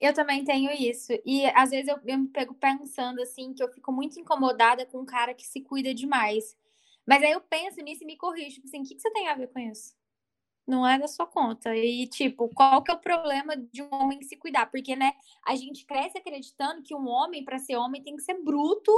[0.00, 1.12] Eu também tenho isso.
[1.24, 4.98] E às vezes eu, eu me pego pensando assim, que eu fico muito incomodada com
[5.00, 6.54] um cara que se cuida demais.
[7.06, 9.28] Mas aí eu penso nisso e me corrijo, tipo assim, o que, que você tem
[9.28, 9.94] a ver com isso?
[10.66, 11.74] não é da sua conta.
[11.76, 14.66] E, tipo, qual que é o problema de um homem se cuidar?
[14.66, 15.12] Porque, né,
[15.46, 18.92] a gente cresce acreditando que um homem, para ser homem, tem que ser bruto,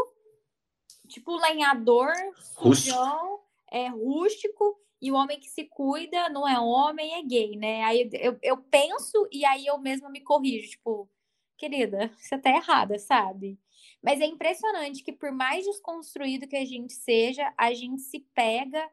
[1.09, 7.23] tipo, lenhador, sujão, é rústico, e o homem que se cuida não é homem, é
[7.23, 7.83] gay, né?
[7.85, 11.09] Aí eu, eu penso e aí eu mesma me corrijo, tipo,
[11.57, 13.59] querida, você tá errada, sabe?
[14.03, 18.91] Mas é impressionante que por mais desconstruído que a gente seja, a gente se pega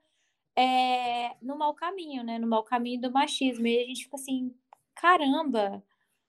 [0.55, 2.39] é, no mau caminho, né?
[2.39, 3.67] No mau caminho do machismo.
[3.67, 4.53] E a gente fica assim,
[4.95, 5.83] caramba,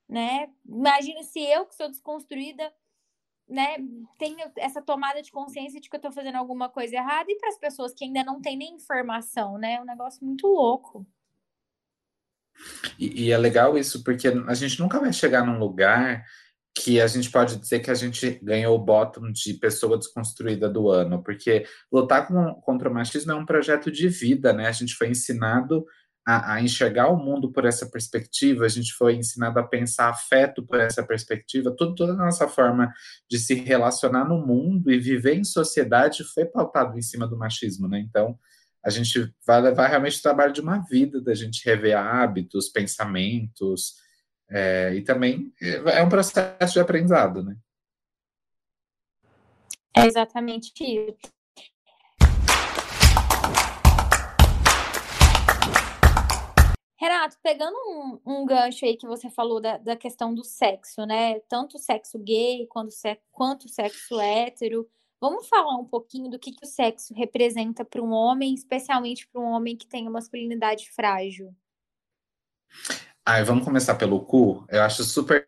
[0.08, 0.50] né?
[0.64, 2.72] Imagina se eu, que sou desconstruída,
[3.48, 3.76] né,
[4.18, 7.48] tenho essa tomada de consciência de que eu tô fazendo alguma coisa errada, e para
[7.48, 9.74] as pessoas que ainda não têm nem informação, né?
[9.74, 11.06] É um negócio muito louco.
[12.98, 16.24] E, e é legal isso, porque a gente nunca vai chegar num lugar
[16.76, 20.90] que a gente pode dizer que a gente ganhou o bottom de pessoa desconstruída do
[20.90, 24.66] ano, porque lutar com, contra o machismo é um projeto de vida, né?
[24.66, 25.86] A gente foi ensinado
[26.26, 30.64] a, a, enxergar o mundo por essa perspectiva, a gente foi ensinado a pensar afeto
[30.64, 32.92] por essa perspectiva, tudo, toda a nossa forma
[33.28, 37.86] de se relacionar no mundo e viver em sociedade foi pautado em cima do machismo,
[37.88, 38.00] né?
[38.00, 38.38] Então,
[38.82, 43.94] a gente vai levar realmente o trabalho de uma vida, da gente rever hábitos, pensamentos,
[44.50, 47.56] é, e também é um processo de aprendizado, né?
[49.96, 51.32] É exatamente isso.
[57.04, 61.38] Renato, pegando um, um, gancho aí que você falou da, da, questão do sexo, né?
[61.40, 64.88] Tanto o sexo gay quanto, o sexo hétero.
[65.20, 69.40] Vamos falar um pouquinho do que, que o sexo representa para um homem, especialmente para
[69.40, 71.54] um homem que tem uma masculinidade frágil.
[73.26, 74.64] Ai, vamos começar pelo cu?
[74.70, 75.46] Eu acho super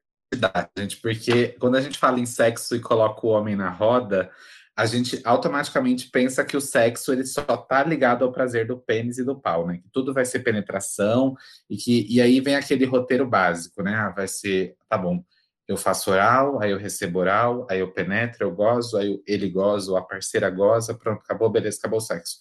[0.79, 4.31] gente, porque quando a gente fala em sexo e coloca o homem na roda,
[4.77, 9.17] a gente automaticamente pensa que o sexo ele só tá ligado ao prazer do pênis
[9.17, 9.79] e do pau, né?
[9.79, 11.35] Que tudo vai ser penetração
[11.71, 13.95] e que e aí vem aquele roteiro básico, né?
[13.95, 15.25] Ah, vai ser, tá bom,
[15.67, 19.99] eu faço oral, aí eu recebo oral, aí eu penetro, eu gozo, aí ele goza,
[19.99, 22.37] a parceira goza, pronto, acabou, beleza, acabou o sexo.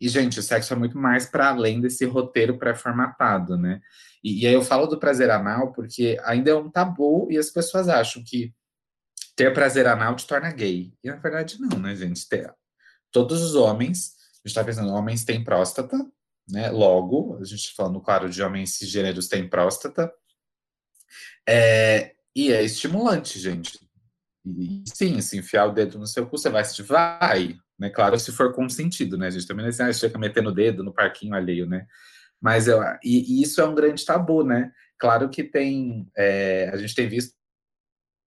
[0.00, 3.80] E, gente, o sexo é muito mais para além desse roteiro pré-formatado, né?
[4.24, 7.50] E, e, aí eu falo do prazer anal porque ainda é um tabu e as
[7.50, 8.52] pessoas acham que
[9.40, 10.92] ter prazer anal te torna gay.
[11.02, 12.28] E na verdade não, né, gente?
[12.28, 12.52] Ter,
[13.10, 14.12] todos os homens,
[14.44, 15.96] a gente tá pensando, homens têm próstata,
[16.46, 16.70] né?
[16.70, 20.12] Logo, a gente tá falando, claro, de homens cisgêneros têm próstata.
[21.48, 23.80] É, e é estimulante, gente.
[24.44, 27.88] E, sim, se enfiar o dedo no seu cu, você vai se vai, né?
[27.88, 29.28] Claro, se for consentido, né?
[29.28, 31.86] A gente também não é assim, ah, metendo o dedo no parquinho alheio, né?
[32.38, 34.70] Mas eu, e, e, isso é um grande tabu, né?
[34.98, 37.39] Claro que tem, é, a gente tem visto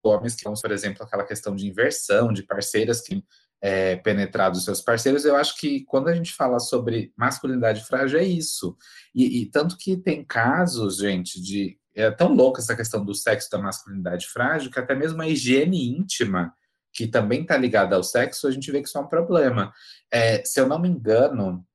[0.10, 3.24] homens que vão, por exemplo, aquela questão de inversão, de parceiras que
[3.62, 8.20] é, penetrado os seus parceiros, eu acho que quando a gente fala sobre masculinidade frágil
[8.20, 8.76] é isso.
[9.16, 11.80] E, e, tanto que tem casos, gente, de.
[11.96, 15.96] É tão louca essa questão do sexo da masculinidade frágil que até mesmo a higiene
[15.96, 16.52] íntima
[16.92, 19.72] que também está ligada ao sexo, a gente vê que isso é um problema.
[20.12, 21.66] É, se eu não me engano,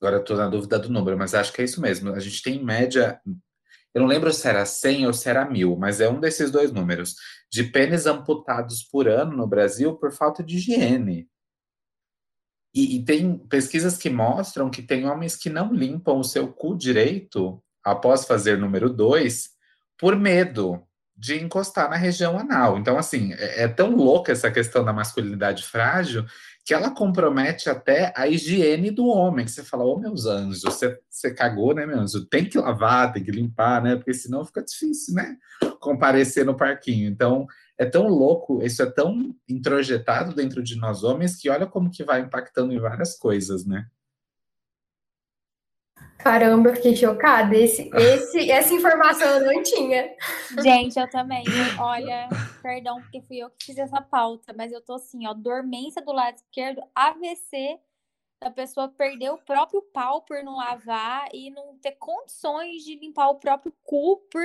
[0.00, 2.12] agora estou na dúvida do número, mas acho que é isso mesmo.
[2.12, 3.20] A gente tem em média,
[3.96, 6.70] eu não lembro se era 100 ou se era mil, mas é um desses dois
[6.70, 7.14] números,
[7.50, 11.26] de pênis amputados por ano no Brasil por falta de higiene.
[12.74, 16.76] E, e, tem pesquisas que mostram que tem homens que não limpam o seu cu
[16.76, 19.52] direito após fazer número dois
[19.96, 22.76] por medo de encostar na região anal.
[22.76, 26.26] Então, assim, é, é tão louca essa questão da masculinidade frágil
[26.66, 30.62] que ela compromete até a higiene do homem, que você fala, ô oh, meus anjos,
[30.62, 32.26] você, você cagou, né, meu anjo?
[32.26, 33.94] Tem que lavar, tem que limpar, né?
[33.94, 35.36] Porque senão fica difícil, né?
[35.78, 37.08] Comparecer no parquinho.
[37.08, 37.46] Então,
[37.78, 42.02] é tão louco, isso é tão introjetado dentro de nós homens que olha como que
[42.02, 43.86] vai impactando em várias coisas, né?
[46.18, 47.54] Caramba, fiquei chocada.
[47.56, 50.14] Esse, esse, essa informação eu não tinha.
[50.62, 51.44] Gente, eu também.
[51.78, 52.28] Olha,
[52.62, 56.12] perdão, porque fui eu que fiz essa pauta, mas eu tô assim, ó, dormência do
[56.12, 57.78] lado esquerdo, AVC,
[58.40, 63.28] a pessoa perder o próprio pau por não lavar e não ter condições de limpar
[63.28, 64.44] o próprio cu por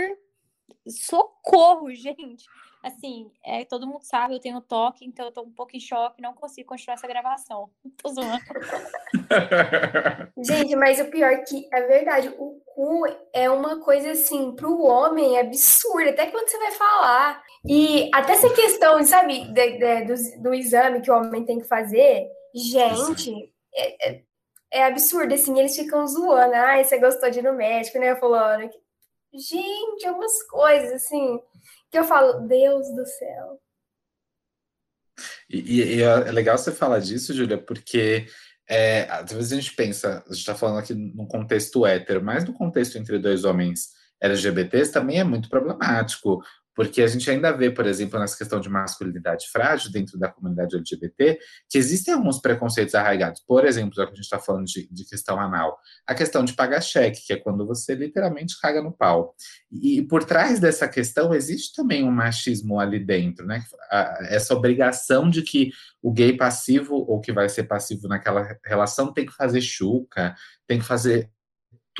[0.88, 2.46] socorro, gente
[2.84, 6.22] assim, é, todo mundo sabe, eu tenho toque, então eu tô um pouco em choque,
[6.22, 7.70] não consigo continuar essa gravação.
[8.02, 8.42] Tô zoando.
[10.38, 13.04] Gente, mas o pior é que é verdade, o cu
[13.34, 17.44] é uma coisa assim, pro homem é absurda, até quando você vai falar.
[17.66, 21.68] E até essa questão, sabe, de, de, do, do exame que o homem tem que
[21.68, 24.22] fazer, gente, é, é,
[24.74, 26.56] é absurdo, assim, eles ficam zoando.
[26.56, 28.16] Ai, você gostou de ir no médico, né?
[28.16, 28.70] Falando.
[29.34, 31.40] Gente, é umas coisas assim
[31.90, 33.62] que eu falo, Deus do céu.
[35.50, 38.28] E, e é legal você falar disso, Júlia, porque
[38.68, 42.46] é, às vezes a gente pensa, a gente está falando aqui num contexto hétero, mas
[42.46, 43.90] no contexto entre dois homens
[44.22, 46.42] LGBTs também é muito problemático.
[46.76, 50.76] Porque a gente ainda vê, por exemplo, nessa questão de masculinidade frágil dentro da comunidade
[50.76, 51.38] LGBT,
[51.70, 53.42] que existem alguns preconceitos arraigados.
[53.46, 56.54] Por exemplo, já que a gente está falando de, de, questão anal, a questão de
[56.54, 59.36] pagar cheque, que é quando você literalmente caga no pau.
[59.72, 63.64] E, e por trás dessa questão existe também um machismo ali dentro, né?
[64.30, 69.26] essa obrigação de que o gay passivo ou que vai ser passivo naquela relação tem
[69.26, 70.34] que fazer chuca,
[70.68, 71.30] tem que fazer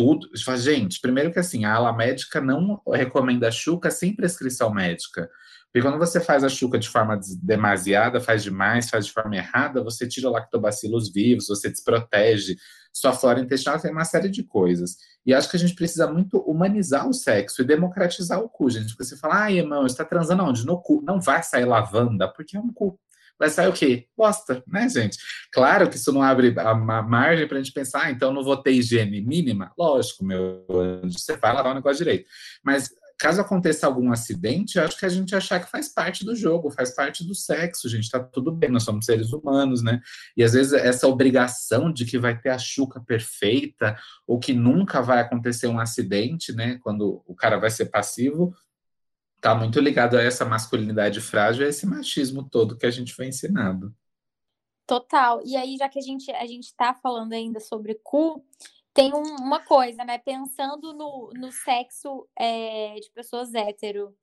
[0.02, 0.28] tudo.
[0.58, 5.30] Gente, primeiro que assim, a ala médica não recomenda a chuca sem prescrição médica.
[5.66, 9.84] Porque quando você faz a chuca de forma demasiada, faz demais, faz de forma errada,
[9.84, 12.58] você tira lactobacilos vivos, você desprotege
[12.92, 14.98] sua flora intestinal, tem uma série de coisas.
[15.26, 18.90] E acho que a gente precisa muito humanizar o sexo e democratizar o cu, gente.
[18.90, 20.66] Porque você fala, ai, irmão, está transando onde?
[20.66, 21.02] No cu.
[21.06, 23.00] Não vai sair lavanda, porque é um cu
[23.42, 24.06] vai sair o quê?
[24.16, 25.18] Bosta, né, gente?
[25.52, 28.56] Claro que isso não abre a margem para a gente pensar, ah, então não vou
[28.56, 29.72] ter higiene mínima.
[29.76, 32.30] Lógico, meu anjo, você vai lavar o negócio direito.
[32.64, 36.70] Mas caso aconteça algum acidente, acho que a gente achar que faz parte do jogo,
[36.70, 40.00] faz parte do sexo, gente, tá tudo bem, nós somos seres humanos, né?
[40.38, 45.02] E às vezes essa obrigação de que vai ter a chuca perfeita, ou que nunca
[45.02, 46.80] vai acontecer um acidente, né?
[46.84, 48.54] Quando o cara vai ser passivo,
[49.42, 53.28] tá muito ligado a essa masculinidade frágil, a esse machismo todo que a gente foi
[53.28, 53.94] ensinado.
[54.86, 55.42] Total.
[55.44, 58.46] E aí, já que a gente a gente tá falando ainda sobre cu,
[58.94, 60.18] tem um, uma coisa, né?
[60.18, 64.16] Pensando no, no sexo é, de pessoas hétero.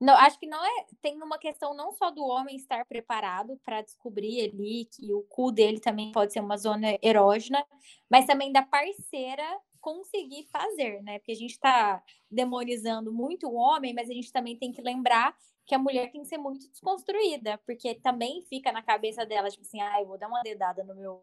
[0.00, 0.86] Não, acho que não é.
[1.00, 5.52] Tem uma questão não só do homem estar preparado para descobrir ali que o cu
[5.52, 7.64] dele também pode ser uma zona erógena,
[8.10, 9.44] mas também da parceira
[9.82, 11.18] conseguir fazer, né?
[11.18, 15.36] Porque a gente está demonizando muito o homem, mas a gente também tem que lembrar
[15.66, 19.62] que a mulher tem que ser muito desconstruída, porque também fica na cabeça dela, tipo
[19.62, 21.22] assim, ah, eu vou dar uma dedada no meu,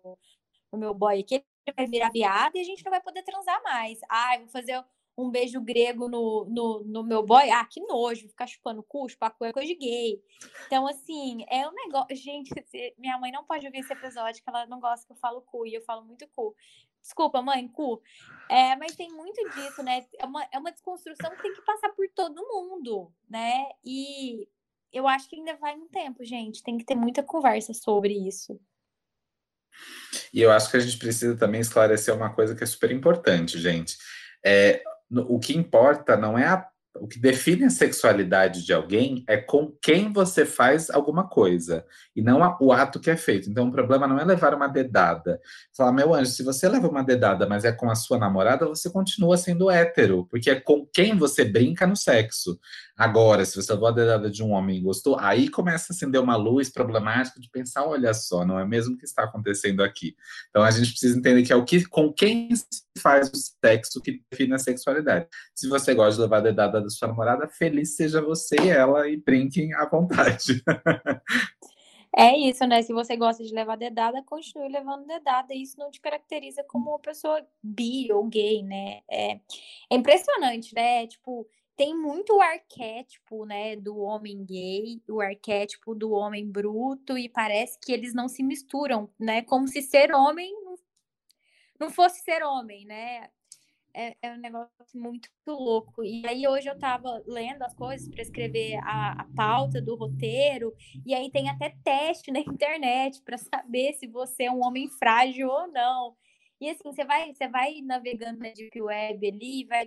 [0.72, 3.62] no meu boy aqui, ele vai virar viado e a gente não vai poder transar
[3.64, 4.00] mais.
[4.10, 4.84] Ah, vou fazer
[5.20, 7.50] um beijo grego no, no, no meu boy.
[7.50, 10.22] Ah, que nojo, ficar chupando cu, chupar cu é coisa de gay.
[10.66, 12.16] Então, assim, é um negócio.
[12.16, 12.50] Gente,
[12.98, 15.66] minha mãe não pode ouvir esse episódio, que ela não gosta que eu falo cu,
[15.66, 16.56] e eu falo muito cu.
[17.02, 18.02] Desculpa, mãe, cu.
[18.50, 20.06] É, mas tem muito disso, né?
[20.18, 23.70] É uma, é uma desconstrução que tem que passar por todo mundo, né?
[23.84, 24.48] E
[24.92, 26.64] eu acho que ainda vai um tempo, gente.
[26.64, 28.60] Tem que ter muita conversa sobre isso.
[30.34, 33.60] E eu acho que a gente precisa também esclarecer uma coisa que é super importante,
[33.60, 33.98] gente.
[34.44, 39.38] É, o que importa não é a o que define a sexualidade de alguém é
[39.38, 43.50] com quem você faz alguma coisa e não o ato que é feito.
[43.50, 45.40] Então, o problema não é levar uma dedada.
[45.76, 48.90] Falar, meu anjo, se você leva uma dedada, mas é com a sua namorada, você
[48.90, 52.60] continua sendo hétero, porque é com quem você brinca no sexo.
[52.98, 56.20] Agora, se você levou a dedada de um homem e gostou, aí começa a acender
[56.20, 60.16] uma luz problemática de pensar, olha só, não é mesmo o que está acontecendo aqui.
[60.50, 64.02] Então, a gente precisa entender que é o que com quem se faz o sexo
[64.02, 65.28] que define a sexualidade.
[65.56, 69.08] Se você gosta de levar a dedada da sua namorada, feliz seja você e ela
[69.08, 70.64] e brinquem à vontade.
[72.16, 72.82] É isso, né?
[72.82, 75.54] Se você gosta de levar dedada, continue levando dedada.
[75.54, 79.02] Isso não te caracteriza como uma pessoa bi ou gay, né?
[79.10, 79.34] É,
[79.90, 81.06] é impressionante, né?
[81.06, 81.48] Tipo,
[81.78, 87.80] tem muito o arquétipo, né, do homem gay, o arquétipo do homem bruto, e parece
[87.80, 89.44] que eles não se misturam, né?
[89.44, 90.54] Como se ser homem
[91.80, 93.30] não fosse ser homem, né?
[94.02, 96.02] É, é, um negócio muito louco.
[96.06, 100.74] E aí hoje eu tava lendo as coisas para escrever a, a, pauta do roteiro,
[101.06, 105.50] e aí tem até teste na internet para saber se você é um homem frágil
[105.50, 106.16] ou não.
[106.62, 109.84] E assim, você vai, você vai navegando na Deep Web ali, vai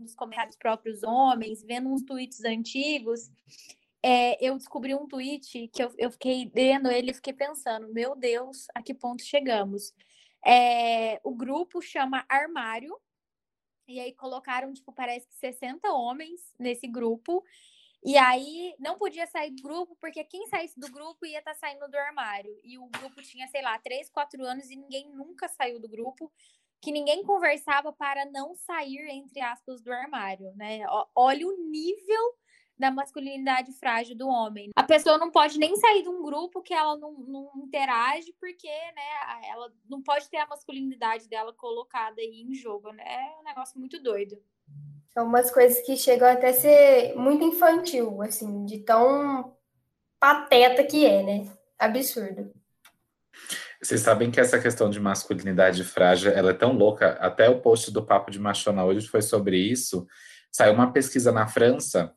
[0.00, 3.30] nos comentários próprios homens, vendo uns tweets antigos.
[4.02, 8.16] É, eu descobri um tweet que eu, eu fiquei lendo ele e fiquei pensando, meu
[8.16, 9.94] Deus, a que ponto chegamos?
[10.44, 12.96] É, o grupo chama Armário,
[13.88, 17.42] e aí colocaram, tipo, parece que 60 homens nesse grupo.
[18.04, 21.58] E aí não podia sair do grupo, porque quem saísse do grupo ia estar tá
[21.58, 22.56] saindo do armário.
[22.62, 26.30] E o grupo tinha, sei lá, 3, 4 anos e ninguém nunca saiu do grupo,
[26.80, 30.80] que ninguém conversava para não sair, entre aspas, do armário, né?
[31.14, 32.36] Olha o nível
[32.78, 34.70] da masculinidade frágil do homem.
[34.76, 38.68] A pessoa não pode nem sair de um grupo que ela não, não interage, porque
[38.68, 42.92] né, ela não pode ter a masculinidade dela colocada aí em jogo.
[42.92, 43.04] Né?
[43.04, 44.38] É um negócio muito doido.
[45.12, 49.56] São umas coisas que chegam até a ser muito infantil, assim, de tão
[50.20, 51.50] pateta que é, né?
[51.78, 52.52] Absurdo.
[53.82, 57.90] Vocês sabem que essa questão de masculinidade frágil, ela é tão louca, até o post
[57.92, 60.06] do Papo de Machona hoje foi sobre isso.
[60.50, 62.14] Saiu uma pesquisa na França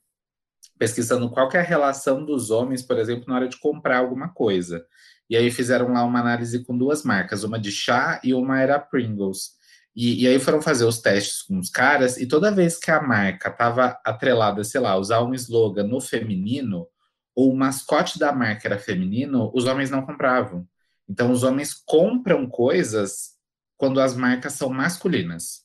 [0.81, 4.83] pesquisando qual é a relação dos homens, por exemplo, na hora de comprar alguma coisa.
[5.29, 8.79] E aí fizeram lá uma análise com duas marcas, uma de chá e uma era
[8.79, 9.51] Pringles.
[9.95, 12.99] E, e aí foram fazer os testes com os caras, e toda vez que a
[12.99, 16.87] marca estava atrelada, sei lá, usar um slogan no feminino,
[17.35, 20.67] ou o mascote da marca era feminino, os homens não compravam.
[21.07, 23.33] Então, os homens compram coisas
[23.77, 25.60] quando as marcas são masculinas.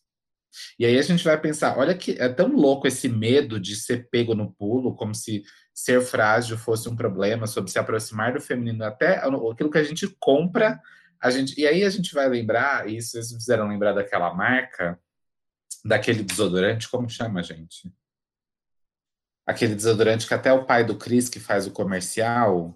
[0.79, 4.09] E aí a gente vai pensar, olha que é tão louco esse medo de ser
[4.09, 5.43] pego no pulo, como se
[5.75, 10.09] ser frágil fosse um problema, sobre se aproximar do feminino, até aquilo que a gente
[10.19, 10.81] compra,
[11.21, 14.99] a gente, e aí a gente vai lembrar, e vocês fizeram lembrar daquela marca,
[15.85, 17.93] daquele desodorante, como chama, gente?
[19.47, 22.75] Aquele desodorante que até o pai do Cris que faz o comercial.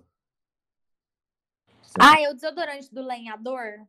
[1.98, 3.86] Ah, é o desodorante do lenhador?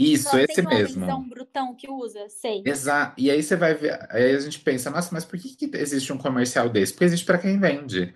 [0.00, 1.04] Isso, Só esse mesmo.
[1.04, 2.62] Tem um brutão que usa, sei.
[2.64, 3.14] Exato.
[3.18, 6.10] E aí você vai ver, aí a gente pensa, nossa, mas por que, que existe
[6.10, 6.92] um comercial desse?
[6.94, 8.14] Porque existe para quem vende.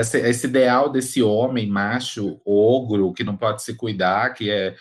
[0.00, 4.74] Esse, esse, ideal desse homem macho, ogro, que não pode se cuidar, que é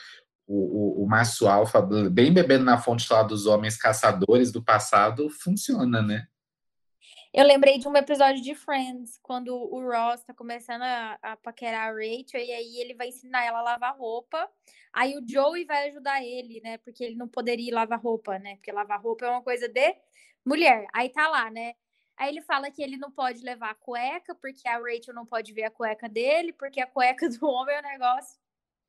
[0.48, 1.80] o, o, o macho alfa,
[2.10, 6.26] bem bebendo na fonte lá dos homens caçadores do passado, funciona, né?
[7.34, 11.88] Eu lembrei de um episódio de Friends, quando o Ross tá começando a, a paquerar
[11.88, 14.50] a Rachel, e aí ele vai ensinar ela a lavar roupa.
[14.92, 16.78] Aí o Joey vai ajudar ele, né?
[16.80, 18.58] Porque ele não poderia lavar roupa, né?
[18.58, 19.96] Porque lavar roupa é uma coisa de
[20.46, 20.86] mulher.
[20.94, 21.76] Aí tá lá, né?
[22.18, 25.54] Aí ele fala que ele não pode levar a cueca, porque a Rachel não pode
[25.54, 28.38] ver a cueca dele, porque a cueca do homem é um negócio,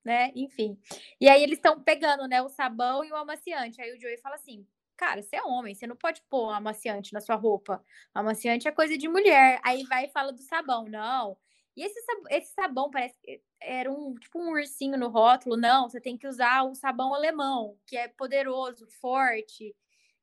[0.05, 0.32] né?
[0.34, 0.76] Enfim.
[1.20, 3.80] E aí eles estão pegando, né, o sabão e o amaciante.
[3.80, 4.66] Aí o Joey fala assim:
[5.03, 7.84] Cara, você é homem, você não pode pôr amaciante na sua roupa.
[8.14, 9.61] Amaciante é coisa de mulher.
[9.64, 10.84] Aí vai e fala do sabão.
[10.84, 11.36] Não.
[11.76, 15.57] E esse, sabão, esse sabão parece que era um tipo um ursinho no rótulo.
[15.57, 19.74] Não, você tem que usar o sabão alemão, que é poderoso, forte.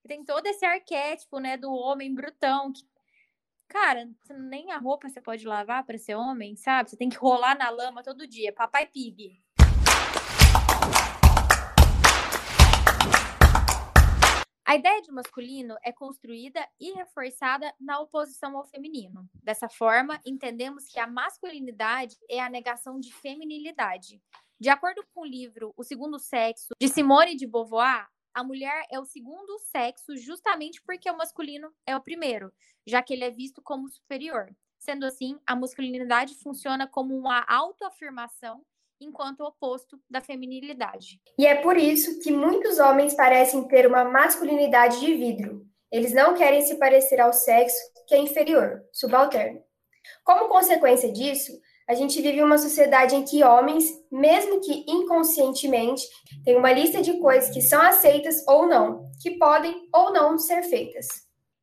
[0.07, 2.71] Tem todo esse arquétipo, né, do homem brutão.
[2.71, 2.81] Que,
[3.67, 6.89] cara, nem a roupa você pode lavar para ser homem, sabe?
[6.89, 8.53] Você tem que rolar na lama todo dia.
[8.53, 9.43] Papai Pig.
[14.69, 19.27] A ideia de masculino é construída e reforçada na oposição ao feminino.
[19.33, 24.21] Dessa forma, entendemos que a masculinidade é a negação de feminilidade.
[24.59, 28.99] De acordo com o livro O Segundo Sexo, de Simone de Beauvoir, a mulher é
[28.99, 32.53] o segundo sexo justamente porque o masculino é o primeiro,
[32.85, 34.55] já que ele é visto como superior.
[34.77, 38.63] Sendo assim, a masculinidade funciona como uma autoafirmação
[38.99, 41.19] enquanto oposto da feminilidade.
[41.37, 45.65] E é por isso que muitos homens parecem ter uma masculinidade de vidro.
[45.91, 47.77] Eles não querem se parecer ao sexo
[48.07, 49.61] que é inferior, subalterno.
[50.23, 51.51] Como consequência disso,
[51.87, 56.03] a gente vive uma sociedade em que homens, mesmo que inconscientemente,
[56.43, 60.61] têm uma lista de coisas que são aceitas ou não, que podem ou não ser
[60.63, 61.07] feitas.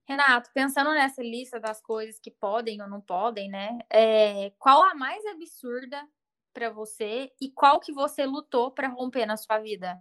[0.08, 3.78] Renato, pensando nessa lista das coisas que podem ou não podem, né?
[3.90, 6.00] É, qual a mais absurda
[6.56, 9.94] para você e qual que você lutou para romper na sua vida?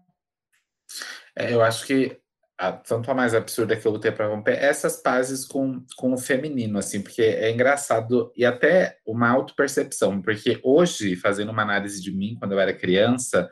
[1.36, 2.18] É, eu acho que
[2.58, 6.18] a, tanto a mais absurda que eu lutei para romper essas pazes com, com o
[6.18, 12.16] feminino, assim, porque é engraçado e até uma autopercepção, porque hoje, fazendo uma análise de
[12.16, 13.50] mim quando eu era criança,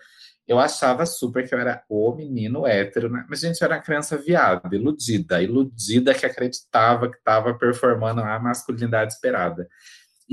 [0.47, 3.25] eu achava super que eu era o menino hétero, né?
[3.29, 9.11] mas gente, era uma criança viada, iludida, iludida que acreditava que estava performando a masculinidade
[9.11, 9.67] esperada.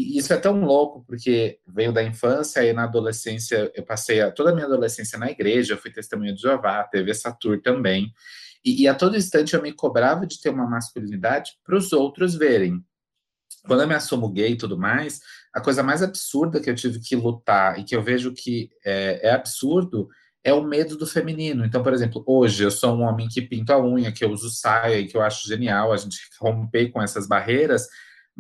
[0.01, 4.31] E isso é tão louco, porque veio da infância e na adolescência, eu passei a,
[4.31, 8.11] toda a minha adolescência na igreja, eu fui testemunha de Jeová, teve essa tour também.
[8.65, 12.35] E, e a todo instante eu me cobrava de ter uma masculinidade para os outros
[12.35, 12.83] verem.
[13.67, 15.21] Quando eu me assumo gay e tudo mais,
[15.53, 19.29] a coisa mais absurda que eu tive que lutar e que eu vejo que é,
[19.29, 20.09] é absurdo
[20.43, 21.63] é o medo do feminino.
[21.67, 24.49] Então, por exemplo, hoje eu sou um homem que pinta a unha, que eu uso
[24.49, 27.87] saia e que eu acho genial a gente romper com essas barreiras,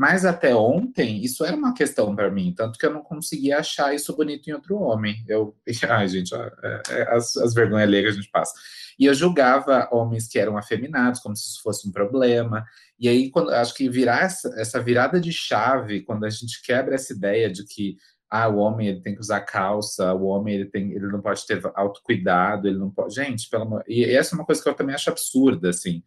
[0.01, 3.95] mas até ontem, isso era uma questão para mim, tanto que eu não conseguia achar
[3.95, 5.23] isso bonito em outro homem.
[5.29, 5.55] Eu,
[5.91, 8.55] ai, gente, é, é, as, as vergonhas que a gente passa.
[8.99, 12.65] E eu julgava homens que eram afeminados como se isso fosse um problema.
[12.99, 16.95] E aí, quando, acho que virar essa, essa virada de chave, quando a gente quebra
[16.95, 17.99] essa ideia de que
[18.31, 21.47] ah, o homem ele tem que usar calça, o homem ele tem, ele não pode
[21.47, 23.15] ter autocuidado, ele não pode.
[23.15, 23.85] Gente, pelo amor.
[23.87, 26.03] E essa é uma coisa que eu também acho absurda, assim.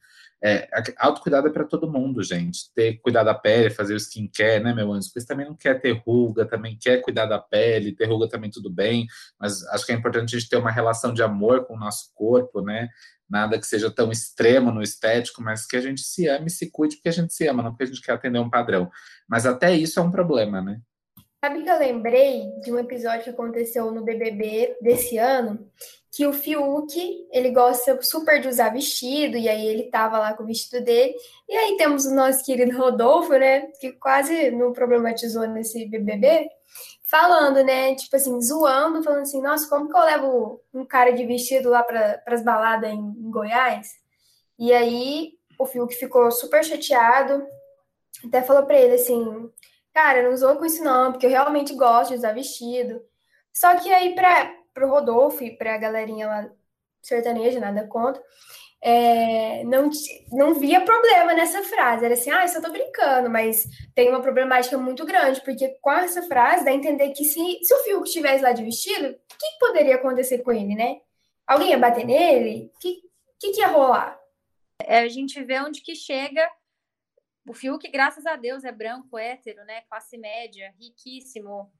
[0.45, 0.67] É,
[0.97, 2.69] autocuidado é para todo mundo, gente.
[2.75, 5.07] Ter cuidado da pele, fazer o skincare, né, meu anjo?
[5.13, 8.69] Porque também não quer ter ruga, também quer cuidar da pele, ter ruga também tudo
[8.69, 9.07] bem,
[9.39, 12.11] mas acho que é importante a gente ter uma relação de amor com o nosso
[12.13, 12.89] corpo, né?
[13.29, 16.69] Nada que seja tão extremo no estético, mas que a gente se ame e se
[16.69, 18.91] cuide porque a gente se ama, não porque a gente quer atender um padrão.
[19.29, 20.81] Mas até isso é um problema, né?
[21.43, 25.69] Sabe que eu lembrei de um episódio que aconteceu no BBB desse ano,
[26.09, 30.43] que o Fiuk, ele gosta super de usar vestido, e aí ele tava lá com
[30.43, 31.13] o vestido dele.
[31.49, 36.47] E aí temos o nosso querido Rodolfo, né, que quase não problematizou nesse BBB,
[37.03, 41.25] falando, né, tipo assim, zoando, falando assim, nossa, como que eu levo um cara de
[41.25, 43.89] vestido lá para as baladas em, em Goiás?
[44.57, 47.45] E aí o Fiuk ficou super chateado,
[48.25, 49.51] até falou para ele assim,
[49.93, 53.01] cara, não zoa com isso não, porque eu realmente gosto de usar vestido.
[53.53, 56.49] Só que aí, para pro Rodolfo e pra galerinha lá
[57.01, 58.21] sertaneja, nada contra,
[58.81, 59.89] é, não,
[60.31, 62.03] não via problema nessa frase.
[62.03, 63.65] Era assim, ah, eu só tô brincando, mas
[63.95, 67.73] tem uma problemática muito grande, porque com essa frase dá a entender que se, se
[67.73, 70.99] o Fiuk estivesse lá de vestido, o que, poderia acontecer com ele, né?
[71.47, 72.71] Alguém ia bater nele?
[72.75, 73.01] O que,
[73.39, 74.19] que, que ia rolar?
[74.81, 76.49] É, a gente vê onde que chega.
[77.45, 79.81] O Fiuk, graças a Deus, é branco, hétero, né?
[79.81, 81.71] Classe média, riquíssimo.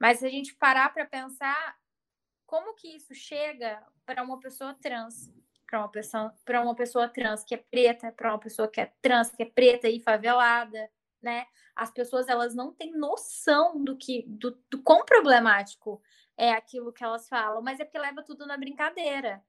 [0.00, 1.76] Mas se a gente parar para pensar,
[2.44, 5.32] como que isso chega para uma pessoa trans?
[5.66, 8.92] Para uma pessoa, para uma pessoa trans que é preta, para uma pessoa que é
[9.00, 10.90] trans, que é preta e favelada,
[11.22, 11.46] né?
[11.74, 16.02] As pessoas elas não têm noção do que do, do quão problemático
[16.36, 19.42] é aquilo que elas falam, mas é porque leva tudo na brincadeira.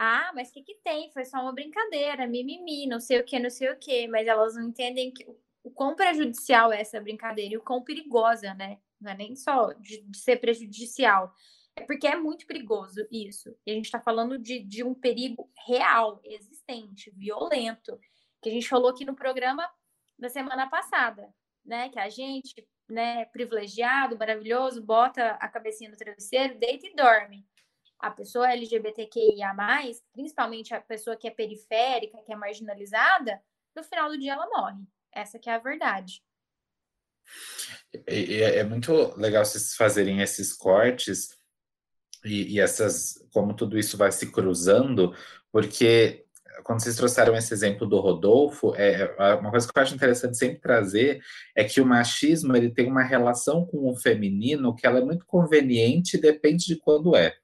[0.00, 1.10] Ah, mas o que, que tem?
[1.10, 4.54] Foi só uma brincadeira, mimimi, não sei o que, não sei o que, mas elas
[4.54, 5.26] não entendem que,
[5.64, 8.78] o quão prejudicial é essa brincadeira e o quão perigosa, né?
[9.00, 11.34] Não é nem só de, de ser prejudicial,
[11.74, 13.56] é porque é muito perigoso isso.
[13.66, 17.98] E a gente está falando de, de um perigo real, existente, violento,
[18.40, 19.68] que a gente falou aqui no programa
[20.16, 21.28] da semana passada,
[21.64, 21.88] né?
[21.88, 27.44] Que a gente, né, privilegiado, maravilhoso, bota a cabecinha no travesseiro, deita e dorme.
[27.98, 29.54] A pessoa LGBTQIA,
[30.12, 33.42] principalmente a pessoa que é periférica, que é marginalizada,
[33.74, 34.84] no final do dia ela morre.
[35.12, 36.22] Essa que é a verdade.
[38.06, 41.36] É, é muito legal vocês fazerem esses cortes,
[42.24, 45.14] e, e essas, como tudo isso vai se cruzando,
[45.52, 46.26] porque
[46.62, 50.36] quando vocês trouxeram esse exemplo do Rodolfo, é, é uma coisa que eu acho interessante
[50.36, 51.20] sempre trazer
[51.56, 55.24] é que o machismo ele tem uma relação com o feminino que ela é muito
[55.26, 57.34] conveniente e depende de quando é.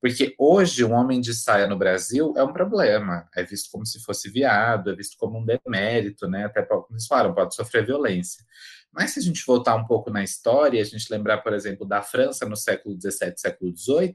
[0.00, 4.02] Porque hoje um homem de saia no Brasil é um problema, é visto como se
[4.02, 6.46] fosse viado, é visto como um demérito, né?
[6.46, 8.44] Até como eles falaram, pode sofrer violência.
[8.92, 12.02] Mas se a gente voltar um pouco na história, a gente lembrar, por exemplo, da
[12.02, 14.14] França no século XVII, século XVIII,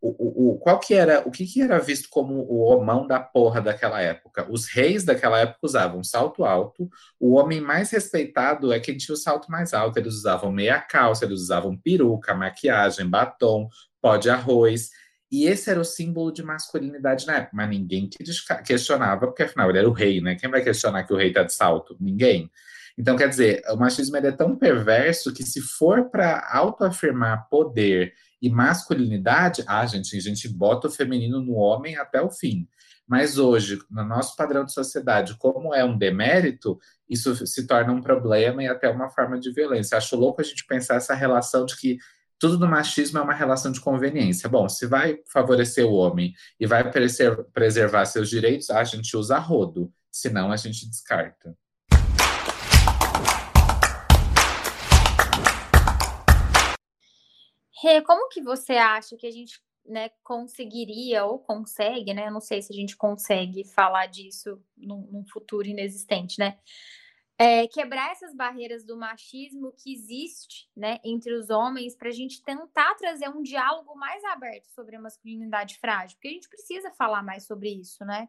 [0.00, 3.60] o, o, qual que era, o que, que era visto como o homão da porra
[3.60, 4.46] daquela época?
[4.48, 6.88] Os reis daquela época usavam salto alto,
[7.18, 11.24] o homem mais respeitado é quem tinha o salto mais alto, eles usavam meia calça,
[11.24, 13.68] eles usavam peruca, maquiagem, batom,
[14.00, 14.90] pó de arroz,
[15.30, 18.08] e esse era o símbolo de masculinidade na época, mas ninguém
[18.64, 20.36] questionava, porque afinal ele era o rei, né?
[20.36, 21.96] Quem vai questionar que o rei tá de salto?
[22.00, 22.50] Ninguém.
[22.96, 28.48] Então, quer dizer, o machismo é tão perverso que se for para autoafirmar poder e
[28.48, 32.68] masculinidade, ah, gente, a gente bota o feminino no homem até o fim.
[33.06, 36.78] Mas hoje, no nosso padrão de sociedade, como é um demérito,
[37.08, 39.96] isso se torna um problema e até uma forma de violência.
[39.96, 41.98] Acho louco a gente pensar essa relação de que
[42.38, 44.48] tudo no machismo é uma relação de conveniência.
[44.48, 46.84] Bom, se vai favorecer o homem e vai
[47.52, 51.56] preservar seus direitos, a gente usa rodo, senão a gente descarta.
[57.82, 62.30] Rê, como que você acha que a gente né, conseguiria ou consegue, né?
[62.30, 66.58] Não sei se a gente consegue falar disso num, num futuro inexistente, né?
[67.40, 72.42] É, quebrar essas barreiras do machismo que existe né, entre os homens para a gente
[72.42, 77.22] tentar trazer um diálogo mais aberto sobre a masculinidade frágil, porque a gente precisa falar
[77.22, 78.28] mais sobre isso, né?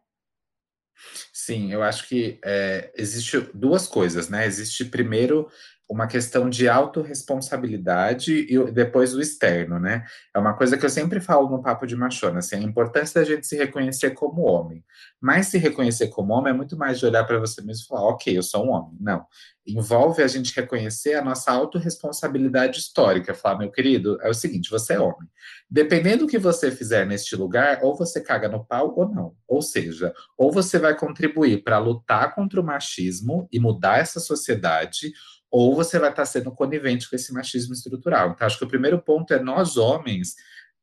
[1.33, 4.45] Sim, eu acho que é, existe duas coisas, né?
[4.45, 5.49] Existe primeiro
[5.89, 10.05] uma questão de autorresponsabilidade e depois o externo, né?
[10.35, 13.25] É uma coisa que eu sempre falo no Papo de Machona, assim, a importância da
[13.25, 14.85] gente se reconhecer como homem.
[15.19, 18.03] Mas se reconhecer como homem é muito mais de olhar para você mesmo e falar,
[18.03, 18.97] ok, eu sou um homem.
[19.01, 19.25] Não.
[19.65, 23.33] Envolve a gente reconhecer a nossa autorresponsabilidade histórica.
[23.33, 25.27] Falar, meu querido, é o seguinte, você é homem.
[25.69, 29.33] Dependendo do que você fizer neste lugar, ou você caga no pau ou não.
[29.47, 35.11] Ou seja, ou você vai contribuir para lutar contra o machismo e mudar essa sociedade,
[35.51, 38.31] ou você vai estar sendo conivente com esse machismo estrutural.
[38.31, 40.35] Então, acho que o primeiro ponto é nós, homens,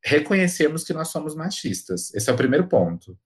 [0.03, 2.13] reconhecermos que nós somos machistas.
[2.13, 3.17] Esse é o primeiro ponto.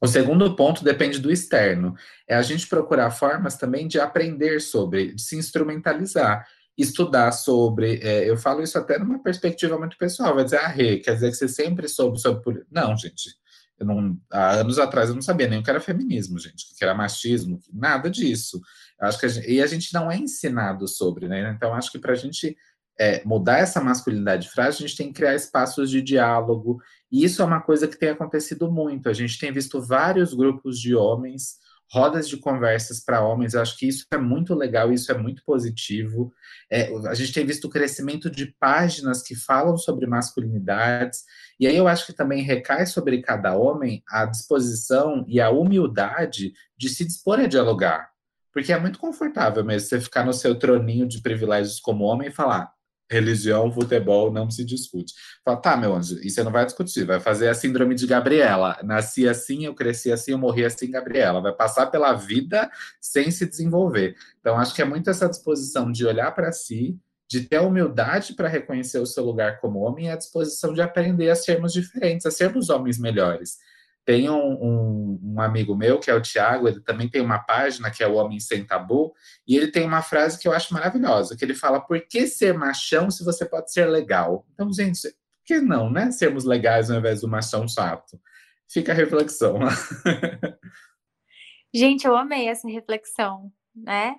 [0.00, 1.94] O segundo ponto depende do externo.
[2.26, 6.46] É a gente procurar formas também de aprender sobre, de se instrumentalizar,
[6.76, 8.00] estudar sobre.
[8.02, 10.34] É, eu falo isso até numa perspectiva muito pessoal.
[10.34, 12.64] Vai dizer, ah, Rê, quer dizer que você sempre soube sobre.
[12.70, 13.38] Não, gente.
[13.78, 16.76] Eu não, há anos atrás eu não sabia nem o que era feminismo, gente, o
[16.76, 18.60] que era machismo, nada disso.
[19.00, 21.52] Acho que a gente, e a gente não é ensinado sobre, né?
[21.56, 22.56] Então, acho que para a gente
[23.00, 26.82] é, mudar essa masculinidade frágil, a gente tem que criar espaços de diálogo.
[27.10, 29.08] E isso é uma coisa que tem acontecido muito.
[29.08, 31.56] A gente tem visto vários grupos de homens,
[31.90, 33.54] rodas de conversas para homens.
[33.54, 36.30] Eu acho que isso é muito legal, isso é muito positivo.
[36.70, 41.24] É, a gente tem visto o crescimento de páginas que falam sobre masculinidades.
[41.58, 46.52] E aí eu acho que também recai sobre cada homem a disposição e a humildade
[46.76, 48.10] de se dispor a dialogar.
[48.52, 52.32] Porque é muito confortável mesmo você ficar no seu troninho de privilégios como homem e
[52.32, 52.72] falar
[53.10, 55.12] religião, futebol, não se discute.
[55.44, 58.78] Fala, tá, meu anjo, e você não vai discutir, vai fazer a síndrome de Gabriela.
[58.84, 61.40] Nasci assim, eu cresci assim, eu morri assim, Gabriela.
[61.40, 62.70] Vai passar pela vida
[63.00, 64.14] sem se desenvolver.
[64.38, 66.96] Então, acho que é muito essa disposição de olhar para si,
[67.28, 70.80] de ter a humildade para reconhecer o seu lugar como homem e a disposição de
[70.80, 73.58] aprender a sermos diferentes, a sermos homens melhores.
[74.04, 77.90] Tem um, um, um, amigo meu, que é o Tiago, ele também tem uma página
[77.90, 79.12] que é o Homem Sem Tabu,
[79.46, 82.54] e ele tem uma frase que eu acho maravilhosa, que ele fala, por que ser
[82.54, 84.46] machão se você pode ser legal?
[84.52, 86.10] Então, gente, por que não, né?
[86.10, 88.20] Sermos legais ao invés do machão chato?
[88.68, 89.58] Fica a reflexão.
[91.74, 94.16] gente, eu amei essa reflexão, né?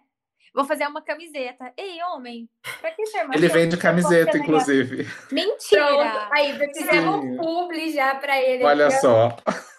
[0.53, 1.73] Vou fazer uma camiseta.
[1.77, 2.49] Ei, homem,
[2.81, 5.07] pra que ser Ele vende camiseta, inclusive.
[5.31, 5.87] Mentira!
[5.87, 6.33] Pronto.
[6.33, 8.63] Aí, fizemos um publi já pra ele.
[8.63, 9.29] Olha só.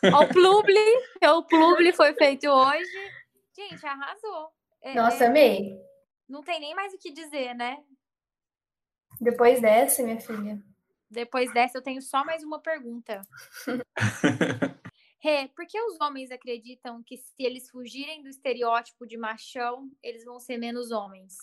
[0.02, 0.78] O publi,
[1.22, 3.12] o publi foi feito hoje.
[3.54, 4.48] Gente, arrasou.
[4.82, 5.78] É, Nossa, amei.
[6.28, 7.78] Não tem nem mais o que dizer, né?
[9.20, 10.58] Depois dessa, minha filha.
[11.10, 13.20] Depois dessa, eu tenho só mais uma pergunta.
[15.22, 20.24] Rê, por que os homens acreditam que se eles fugirem do estereótipo de machão, eles
[20.24, 21.34] vão ser menos homens?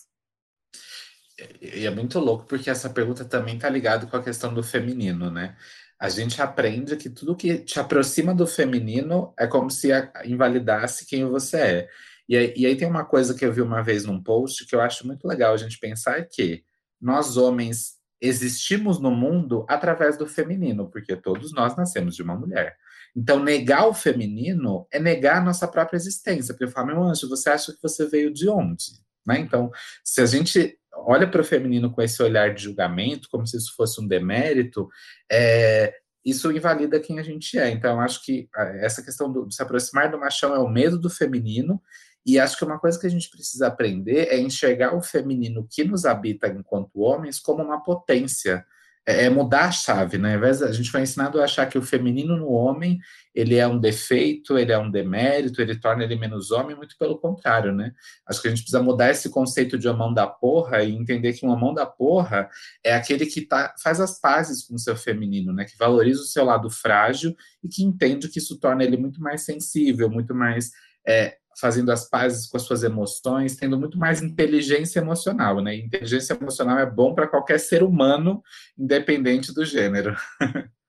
[1.61, 5.31] E é muito louco porque essa pergunta também está ligada com a questão do feminino,
[5.31, 5.55] né?
[5.97, 9.89] A gente aprende que tudo que te aproxima do feminino é como se
[10.25, 11.89] invalidasse quem você é.
[12.27, 14.75] E aí, e aí tem uma coisa que eu vi uma vez num post que
[14.75, 16.65] eu acho muito legal a gente pensar que
[16.99, 22.77] nós homens existimos no mundo através do feminino, porque todos nós nascemos de uma mulher.
[23.15, 26.53] Então, negar o feminino é negar a nossa própria existência.
[26.53, 28.99] Porque eu falo, meu anjo, você acha que você veio de onde?
[29.25, 29.39] Né?
[29.39, 29.71] Então,
[30.03, 33.73] se a gente olha para o feminino com esse olhar de julgamento, como se isso
[33.75, 34.87] fosse um demérito,
[35.31, 35.93] é,
[36.25, 37.69] isso invalida quem a gente é.
[37.69, 38.49] Então, acho que
[38.81, 41.81] essa questão do, de se aproximar do machão é o medo do feminino,
[42.25, 45.83] e acho que uma coisa que a gente precisa aprender é enxergar o feminino que
[45.83, 48.65] nos habita enquanto homens como uma potência
[49.09, 50.35] é, é mudar a chave, né?
[50.35, 52.99] A gente foi ensinado a achar que o feminino no homem
[53.33, 57.17] ele é um defeito, ele é um demérito, ele torna ele menos homem, muito pelo
[57.17, 57.93] contrário, né?
[58.27, 61.45] Acho que a gente precisa mudar esse conceito de homão da porra e entender que
[61.45, 62.49] um homão da porra
[62.83, 65.65] é aquele que tá, faz as pazes com o seu feminino, né?
[65.65, 69.41] Que valoriza o seu lado frágil e que entende que isso torna ele muito mais
[69.41, 70.69] sensível, muito mais
[71.07, 75.75] é, fazendo as pazes com as suas emoções, tendo muito mais inteligência emocional, né?
[75.75, 78.41] Inteligência emocional é bom para qualquer ser humano,
[78.77, 80.15] independente do gênero.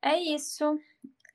[0.00, 0.78] É isso.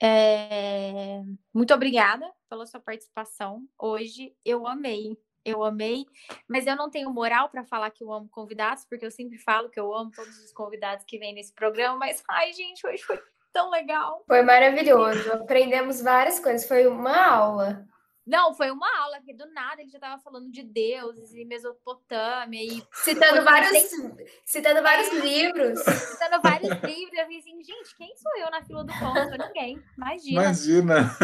[0.02, 1.22] É...
[1.54, 4.34] Muito obrigada pela sua participação hoje.
[4.46, 6.06] Eu amei, eu amei,
[6.48, 9.70] mas eu não tenho moral para falar que eu amo convidados, porque eu sempre falo
[9.70, 13.20] que eu amo todos os convidados que vêm nesse programa, mas ai, gente, hoje foi
[13.52, 14.24] tão legal.
[14.26, 15.32] Foi maravilhoso.
[15.34, 17.86] Aprendemos várias coisas, foi uma aula.
[18.26, 22.64] Não, foi uma aula que do nada ele já estava falando de deuses e Mesopotâmia
[22.64, 23.92] e citando vários
[24.46, 27.18] citando vários é, livros, citando vários livros.
[27.18, 28.94] Eu falei assim, gente, quem sou eu na fila do?
[28.94, 29.84] Sou ninguém.
[29.98, 30.42] Imagina.
[30.42, 31.18] Imagina.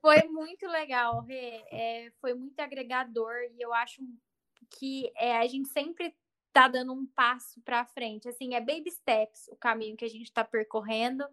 [0.00, 1.64] Foi muito legal, Rê.
[1.70, 4.00] É, foi muito agregador e eu acho
[4.70, 6.14] que é, a gente sempre
[6.52, 8.28] tá dando um passo para frente.
[8.28, 11.24] Assim, é baby steps o caminho que a gente está percorrendo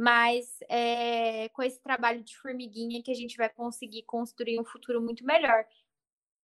[0.00, 4.98] mas é, com esse trabalho de formiguinha que a gente vai conseguir construir um futuro
[4.98, 5.62] muito melhor.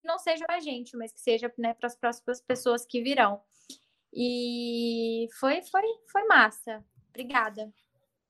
[0.05, 3.41] Não seja a gente, mas que seja né, para as próximas pessoas que virão.
[4.13, 5.83] E foi, foi,
[6.13, 6.85] foi massa.
[7.09, 7.73] Obrigada.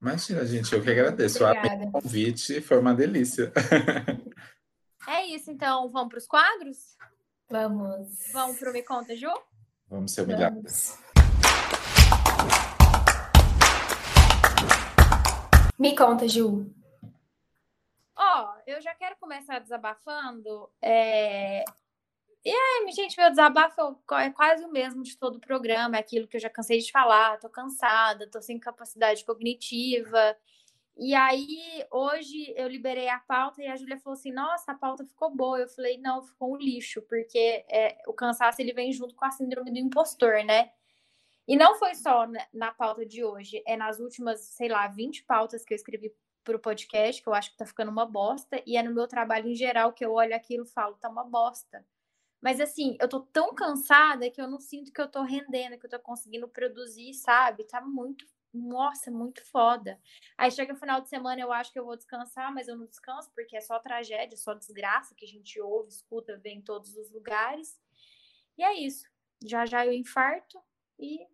[0.01, 1.45] Imagina, gente, eu que agradeço.
[1.45, 1.87] Obrigada.
[1.87, 3.53] O convite foi uma delícia.
[5.09, 6.97] é isso, então, vamos para os quadros?
[7.51, 8.31] Vamos.
[8.33, 9.33] Vamos para o Me Conta, Ju?
[9.89, 11.05] Vamos ser humilhados.
[15.79, 16.74] Me conta, Ju.
[18.16, 20.70] Ó, oh, eu já quero começar desabafando.
[20.81, 21.64] É...
[22.43, 26.29] E aí, gente, meu desabafo é quase o mesmo de todo o programa, é aquilo
[26.29, 30.37] que eu já cansei de falar, tô cansada, tô sem capacidade cognitiva.
[30.97, 35.05] E aí, hoje eu liberei a pauta e a Júlia falou assim: Nossa, a pauta
[35.05, 35.59] ficou boa.
[35.59, 39.31] Eu falei: Não, ficou um lixo, porque é, o cansaço ele vem junto com a
[39.31, 40.70] síndrome do impostor, né?
[41.49, 45.64] E não foi só na, pauta de hoje, é nas últimas, sei lá, 20 pautas
[45.64, 48.76] que eu escrevi para o podcast, que eu acho que tá ficando uma bosta, e
[48.76, 51.84] é no meu trabalho em geral que eu olho aquilo e falo, tá uma bosta.
[52.40, 55.86] Mas assim, eu tô tão cansada que eu não sinto que eu tô rendendo, que
[55.86, 57.64] eu tô conseguindo produzir, sabe?
[57.64, 60.01] Tá muito, nossa, muito foda.
[60.36, 62.86] Aí chega o final de semana, eu acho que eu vou descansar, mas eu não
[62.86, 66.97] descanso porque é só tragédia, só desgraça que a gente ouve, escuta, vê em todos
[66.97, 67.80] os lugares.
[68.59, 69.05] E é isso.
[69.44, 70.61] Já já eu infarto
[70.99, 71.26] e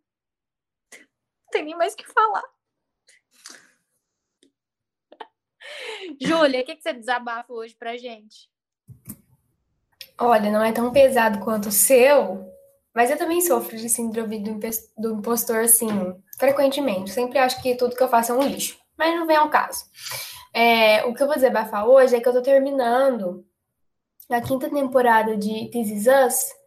[1.53, 2.42] tem nem mais o que falar.
[6.20, 8.50] Júlia, o que, que você desabafa hoje pra gente?
[10.18, 12.46] Olha, não é tão pesado quanto o seu,
[12.94, 14.38] mas eu também sofro de síndrome
[14.96, 15.88] do, impostor, assim,
[16.38, 17.11] frequentemente.
[17.11, 19.84] Sempre acho que tudo que eu faço é um lixo, mas não vem ao caso.
[20.53, 23.46] É, o que eu vou desabafar hoje é que eu tô terminando
[24.30, 26.61] a quinta temporada de This Is Us,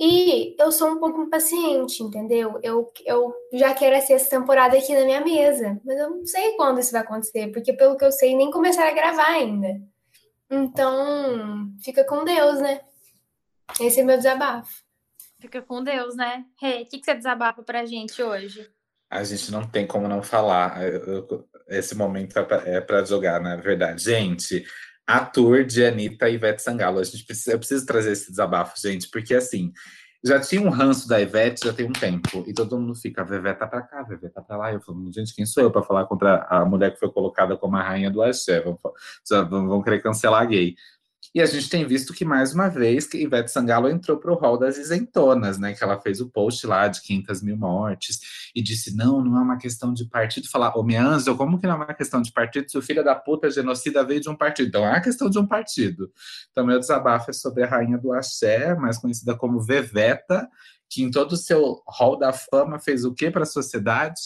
[0.00, 2.58] e eu sou um pouco impaciente, entendeu?
[2.62, 6.80] Eu, eu já quero essa temporada aqui na minha mesa, mas eu não sei quando
[6.80, 9.78] isso vai acontecer, porque pelo que eu sei, nem começaram a gravar ainda.
[10.50, 12.80] Então, fica com Deus, né?
[13.78, 14.72] Esse é meu desabafo.
[15.38, 16.46] Fica com Deus, né?
[16.62, 18.70] Hey, o que, que você desabafa pra gente hoje?
[19.10, 20.78] A gente não tem como não falar.
[21.68, 24.02] Esse momento é para jogar, na verdade.
[24.02, 24.64] Gente,
[25.10, 27.00] a tour de Anitta e Ivete Sangalo.
[27.00, 29.72] A gente precisa, eu preciso trazer esse desabafo, gente, porque assim,
[30.24, 33.54] já tinha um ranço da Ivete já tem um tempo, e todo mundo fica, Vevé
[33.54, 34.72] tá pra cá, Vevé tá pra lá.
[34.72, 37.76] Eu falo, gente, quem sou eu para falar contra a mulher que foi colocada como
[37.76, 38.60] a rainha do axé?
[38.60, 38.78] Vão,
[39.48, 40.76] vão querer cancelar gay.
[41.32, 44.34] E a gente tem visto que, mais uma vez, que Ivete Sangalo entrou para o
[44.34, 45.72] rol das isentonas, né?
[45.72, 48.18] Que ela fez o post lá de 500 mil mortes
[48.54, 50.48] e disse: não, não é uma questão de partido.
[50.48, 53.14] Falar, ô minha como que não é uma questão de partido se o filho da
[53.14, 54.68] puta genocida veio de um partido?
[54.68, 56.10] Então é uma questão de um partido.
[56.50, 60.48] Então, meu desabafo é sobre a rainha do axé, mais conhecida como Veveta,
[60.88, 64.20] que em todo o seu rol da fama fez o que para a sociedade?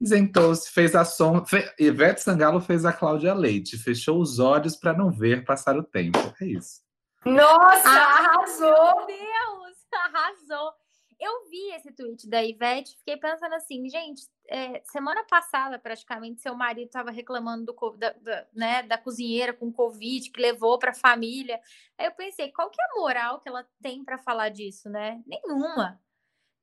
[0.00, 1.44] Isentou-se, fez a som.
[1.44, 1.72] Fe...
[1.78, 6.18] Ivete Sangalo fez a Cláudia Leite, fechou os olhos para não ver passar o tempo.
[6.40, 6.82] É isso.
[7.24, 8.96] Nossa, arrasou!
[8.96, 10.72] Meu Deus, arrasou!
[11.18, 16.54] Eu vi esse tweet da Ivete, fiquei pensando assim, gente, é, semana passada, praticamente, seu
[16.54, 20.94] marido estava reclamando do, da, da, né, da cozinheira com Covid, que levou para a
[20.94, 21.58] família.
[21.96, 25.22] Aí eu pensei, qual que é a moral que ela tem para falar disso, né?
[25.26, 25.98] Nenhuma.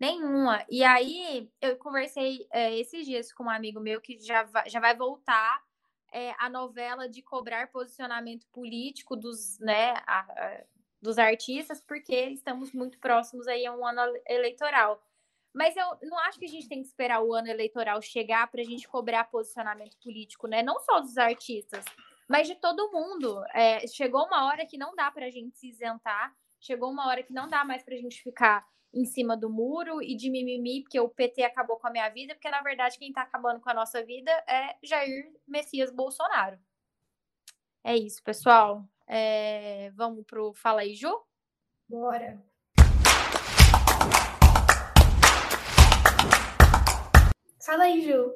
[0.02, 0.66] Nenhuma.
[0.68, 4.80] E aí eu conversei é, esses dias com um amigo meu que já vai, já
[4.80, 5.64] vai voltar
[6.12, 10.64] é, a novela de cobrar posicionamento político dos, né, a, a,
[11.00, 15.00] dos artistas, porque estamos muito próximos aí a um ano eleitoral.
[15.54, 18.62] Mas eu não acho que a gente tem que esperar o ano eleitoral chegar para
[18.62, 20.64] a gente cobrar posicionamento político, né?
[20.64, 21.86] Não só dos artistas,
[22.28, 23.44] mas de todo mundo.
[23.54, 27.22] É, chegou uma hora que não dá para a gente se isentar, chegou uma hora
[27.22, 30.82] que não dá mais para a gente ficar em cima do muro e de mimimi,
[30.82, 33.70] porque o PT acabou com a minha vida, porque na verdade quem está acabando com
[33.70, 36.60] a nossa vida é Jair Messias Bolsonaro.
[37.84, 38.86] É isso, pessoal.
[39.08, 39.92] É...
[39.92, 41.12] Vamos pro Fala aí, Ju?
[41.90, 42.44] Bora.
[47.66, 48.34] Fala aí, Ju.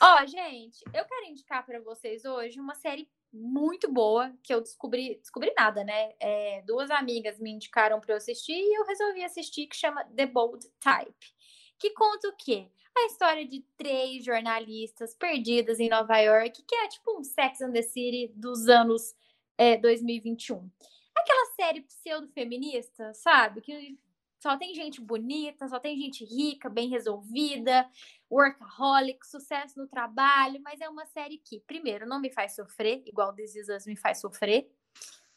[0.00, 5.16] Ó, gente, eu quero indicar para vocês hoje uma série muito boa que eu descobri,
[5.16, 6.14] descobri nada, né?
[6.18, 10.26] É, duas amigas me indicaram para eu assistir e eu resolvi assistir, que chama The
[10.26, 11.34] Bold Type.
[11.78, 12.68] Que conta o quê?
[12.96, 17.72] A história de três jornalistas perdidas em Nova York, que é tipo um Sex and
[17.72, 19.14] the City dos anos
[19.58, 20.70] é, 2021.
[21.14, 23.60] Aquela série pseudo-feminista, sabe?
[23.60, 23.98] Que
[24.46, 27.90] só tem gente bonita, só tem gente rica, bem resolvida,
[28.30, 33.34] workaholic, sucesso no trabalho, mas é uma série que, primeiro, não me faz sofrer, igual
[33.34, 34.70] This Is Us me faz sofrer.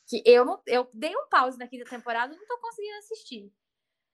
[0.07, 3.51] Que eu eu dei um pause na quinta temporada, não tô conseguindo assistir.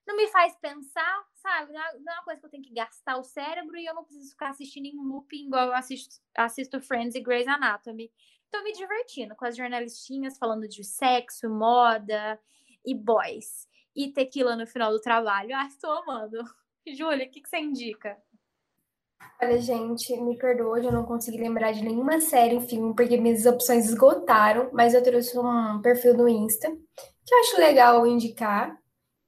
[0.08, 1.74] Não me faz pensar, sabe?
[1.74, 4.30] Não é uma coisa que eu tenho que gastar o cérebro e eu não preciso
[4.30, 8.10] ficar assistindo em looping igual eu assisto, assisto Friends e Grey's Anatomy.
[8.50, 12.40] Tô me divertindo com as jornalistinhas falando de sexo, moda
[12.86, 15.56] e boys e tequila no final do trabalho.
[15.56, 16.44] Ah, estou amando.
[16.88, 18.18] Júlia, o que, que você indica?
[19.42, 23.86] Olha, gente, me perdoa, eu não consegui lembrar de nenhuma série, filme, porque minhas opções
[23.86, 26.70] esgotaram, mas eu trouxe um perfil no Insta,
[27.26, 28.78] que eu acho legal indicar,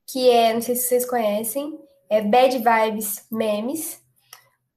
[0.06, 1.78] que é, não sei se vocês conhecem,
[2.10, 4.02] é Bad Vibes Memes.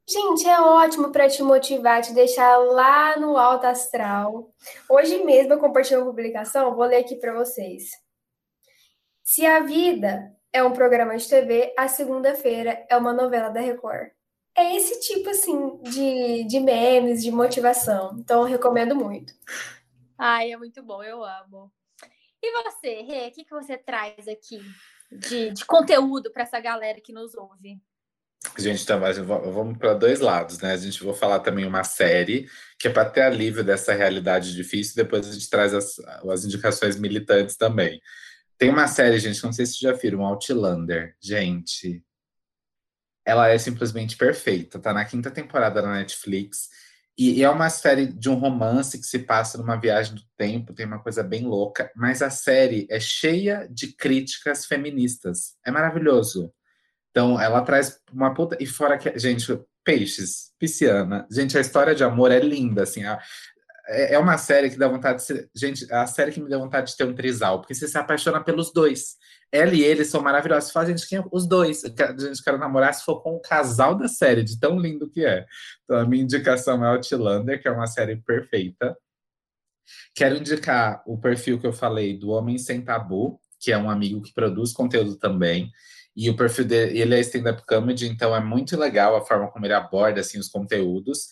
[0.08, 4.50] Gente, é ótimo para te motivar, te deixar lá no alto astral.
[4.88, 7.90] Hoje mesmo eu compartilhei uma publicação, vou ler aqui para vocês.
[9.32, 14.08] Se a vida é um programa de TV, a segunda-feira é uma novela da Record.
[14.58, 18.16] É esse tipo, assim, de, de memes, de motivação.
[18.18, 19.32] Então, eu recomendo muito.
[20.18, 21.72] Ai, é muito bom, eu amo.
[22.42, 24.60] E você, Rê, o que, que você traz aqui
[25.12, 27.80] de, de conteúdo para essa galera que nos ouve?
[28.58, 28.98] Gente, então,
[29.52, 30.72] vamos para dois lados, né?
[30.72, 34.96] A gente vai falar também uma série que é para ter alívio dessa realidade difícil,
[34.96, 38.00] depois a gente traz as, as indicações militantes também.
[38.60, 41.16] Tem uma série, gente, não sei se já viram, Outlander.
[41.18, 42.04] Gente,
[43.24, 44.78] ela é simplesmente perfeita.
[44.78, 46.68] Tá na quinta temporada na Netflix.
[47.16, 50.84] E é uma série de um romance que se passa numa viagem do tempo, tem
[50.84, 55.56] uma coisa bem louca, mas a série é cheia de críticas feministas.
[55.64, 56.52] É maravilhoso.
[57.10, 58.58] Então, ela traz uma puta.
[58.60, 59.18] E fora que.
[59.18, 61.26] Gente, peixes, pisciana.
[61.30, 63.04] Gente, a história de amor é linda, assim.
[63.04, 63.18] A,
[63.86, 65.50] é, é uma série que dá vontade de ser.
[65.54, 67.98] Gente, é a série que me deu vontade de ter um trisal, porque você se
[67.98, 69.16] apaixona pelos dois.
[69.52, 70.70] Ela e ele são maravilhosos.
[70.70, 71.84] Faz a gente quer os dois.
[71.84, 75.24] A gente quer namorar se for com o casal da série, de tão lindo que
[75.24, 75.44] é.
[75.84, 78.96] Então, a minha indicação é Outlander, que é uma série perfeita.
[80.14, 84.22] Quero indicar o perfil que eu falei do Homem Sem Tabu, que é um amigo
[84.22, 85.70] que produz conteúdo também.
[86.16, 89.64] E o perfil dele, ele é stand-up comedy, então é muito legal a forma como
[89.64, 91.28] ele aborda assim, os conteúdos.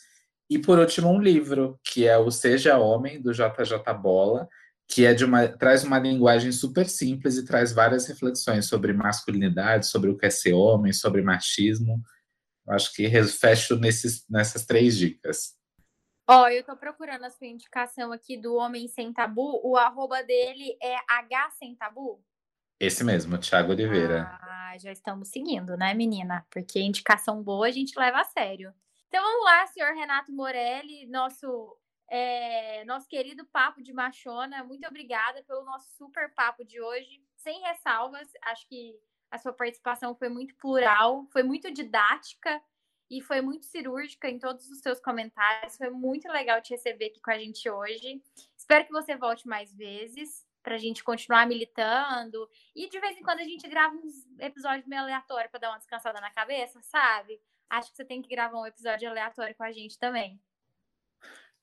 [0.51, 4.49] E por último, um livro, que é o Seja Homem, do JJ Bola,
[4.89, 9.87] que é de uma, traz uma linguagem super simples e traz várias reflexões sobre masculinidade,
[9.87, 12.03] sobre o que é ser homem, sobre machismo.
[12.67, 15.55] Eu acho que fecho nesses, nessas três dicas.
[16.27, 19.61] Ó, oh, eu tô procurando a sua indicação aqui do Homem Sem Tabu.
[19.63, 22.23] O arroba dele é H Sem Tabu?
[22.81, 24.39] Esse mesmo, Thiago Oliveira.
[24.41, 26.47] Ah, já estamos seguindo, né, menina?
[26.51, 28.73] Porque indicação boa a gente leva a sério.
[29.09, 31.79] Então vamos lá, senhor Renato Morelli, nosso
[32.11, 34.63] é, nosso querido papo de machona.
[34.65, 37.23] Muito obrigada pelo nosso super papo de hoje.
[37.37, 38.99] Sem ressalvas, acho que
[39.31, 42.63] a sua participação foi muito plural, foi muito didática
[43.11, 45.77] e foi muito cirúrgica em todos os seus comentários.
[45.77, 48.23] Foi muito legal te receber aqui com a gente hoje.
[48.57, 52.49] Espero que você volte mais vezes para a gente continuar militando.
[52.75, 55.79] E de vez em quando a gente grava uns episódios meio aleatórios para dar uma
[55.79, 57.41] descansada na cabeça, sabe?
[57.71, 60.41] Acho que você tem que gravar um episódio aleatório com a gente também.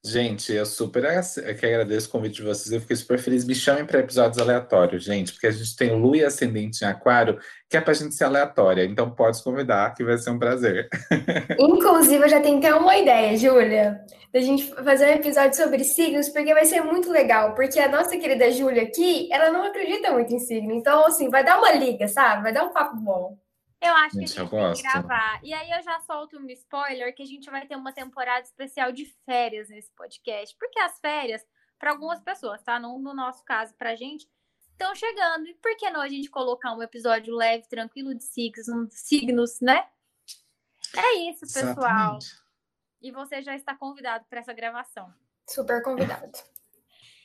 [0.07, 1.01] Gente, eu super
[1.59, 2.71] que agradeço o convite de vocês.
[2.71, 3.43] Eu fiquei super feliz.
[3.43, 7.39] Me chamem para episódios aleatórios, gente, porque a gente tem Lua e Ascendente em Aquário,
[7.67, 8.85] que é para a gente ser aleatória.
[8.85, 10.87] Então pode convidar, que vai ser um prazer.
[11.57, 13.99] Inclusive, eu já tenho até uma ideia, Júlia,
[14.31, 17.55] da gente fazer um episódio sobre signos, porque vai ser muito legal.
[17.55, 20.71] Porque a nossa querida Júlia aqui, ela não acredita muito em signo.
[20.71, 22.43] Então, assim, vai dar uma liga, sabe?
[22.43, 23.39] Vai dar um papo bom.
[23.81, 25.39] Eu acho gente, que a gente tem que gravar.
[25.43, 28.91] E aí eu já solto um spoiler que a gente vai ter uma temporada especial
[28.91, 30.55] de férias nesse podcast.
[30.57, 31.45] Porque as férias,
[31.77, 32.79] para algumas pessoas, tá?
[32.79, 34.27] No, no nosso caso, pra gente,
[34.71, 35.47] estão chegando.
[35.47, 39.87] E por que não a gente colocar um episódio leve, tranquilo de signos, signos né?
[40.95, 42.17] É isso, pessoal.
[42.17, 42.45] Exatamente.
[43.01, 45.13] E você já está convidado para essa gravação.
[45.47, 46.31] Super convidado.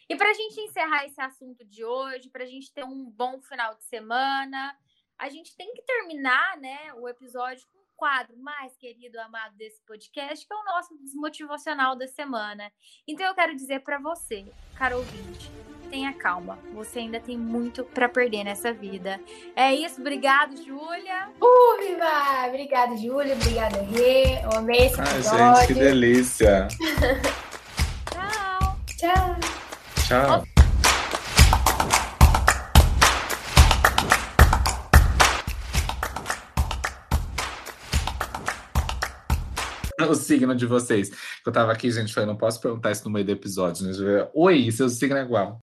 [0.09, 3.41] E para a gente encerrar esse assunto de hoje, para a gente ter um bom
[3.41, 4.77] final de semana,
[5.21, 9.81] a gente tem que terminar né, o episódio com um quadro mais querido, amado desse
[9.87, 12.73] podcast, que é o nosso desmotivacional da semana.
[13.07, 14.47] Então eu quero dizer para você,
[14.77, 15.51] caro ouvinte,
[15.91, 16.59] tenha calma.
[16.73, 19.21] Você ainda tem muito para perder nessa vida.
[19.55, 21.29] É isso, obrigado, Júlia.
[21.39, 22.47] Uh, viva!
[22.49, 23.35] Obrigada, Júlia.
[23.35, 24.43] Obrigada, Rê.
[24.43, 25.45] Eu amei esse episódio.
[25.45, 26.69] Ai, gente, que delícia.
[28.11, 28.77] Tchau.
[28.97, 29.37] Tchau.
[30.09, 30.60] Tchau.
[40.09, 41.11] o signo de vocês.
[41.45, 43.87] Eu tava aqui, gente, falei, não posso perguntar isso no meio do episódio.
[43.87, 44.29] Né?
[44.35, 45.59] Oi, seu signo é igual.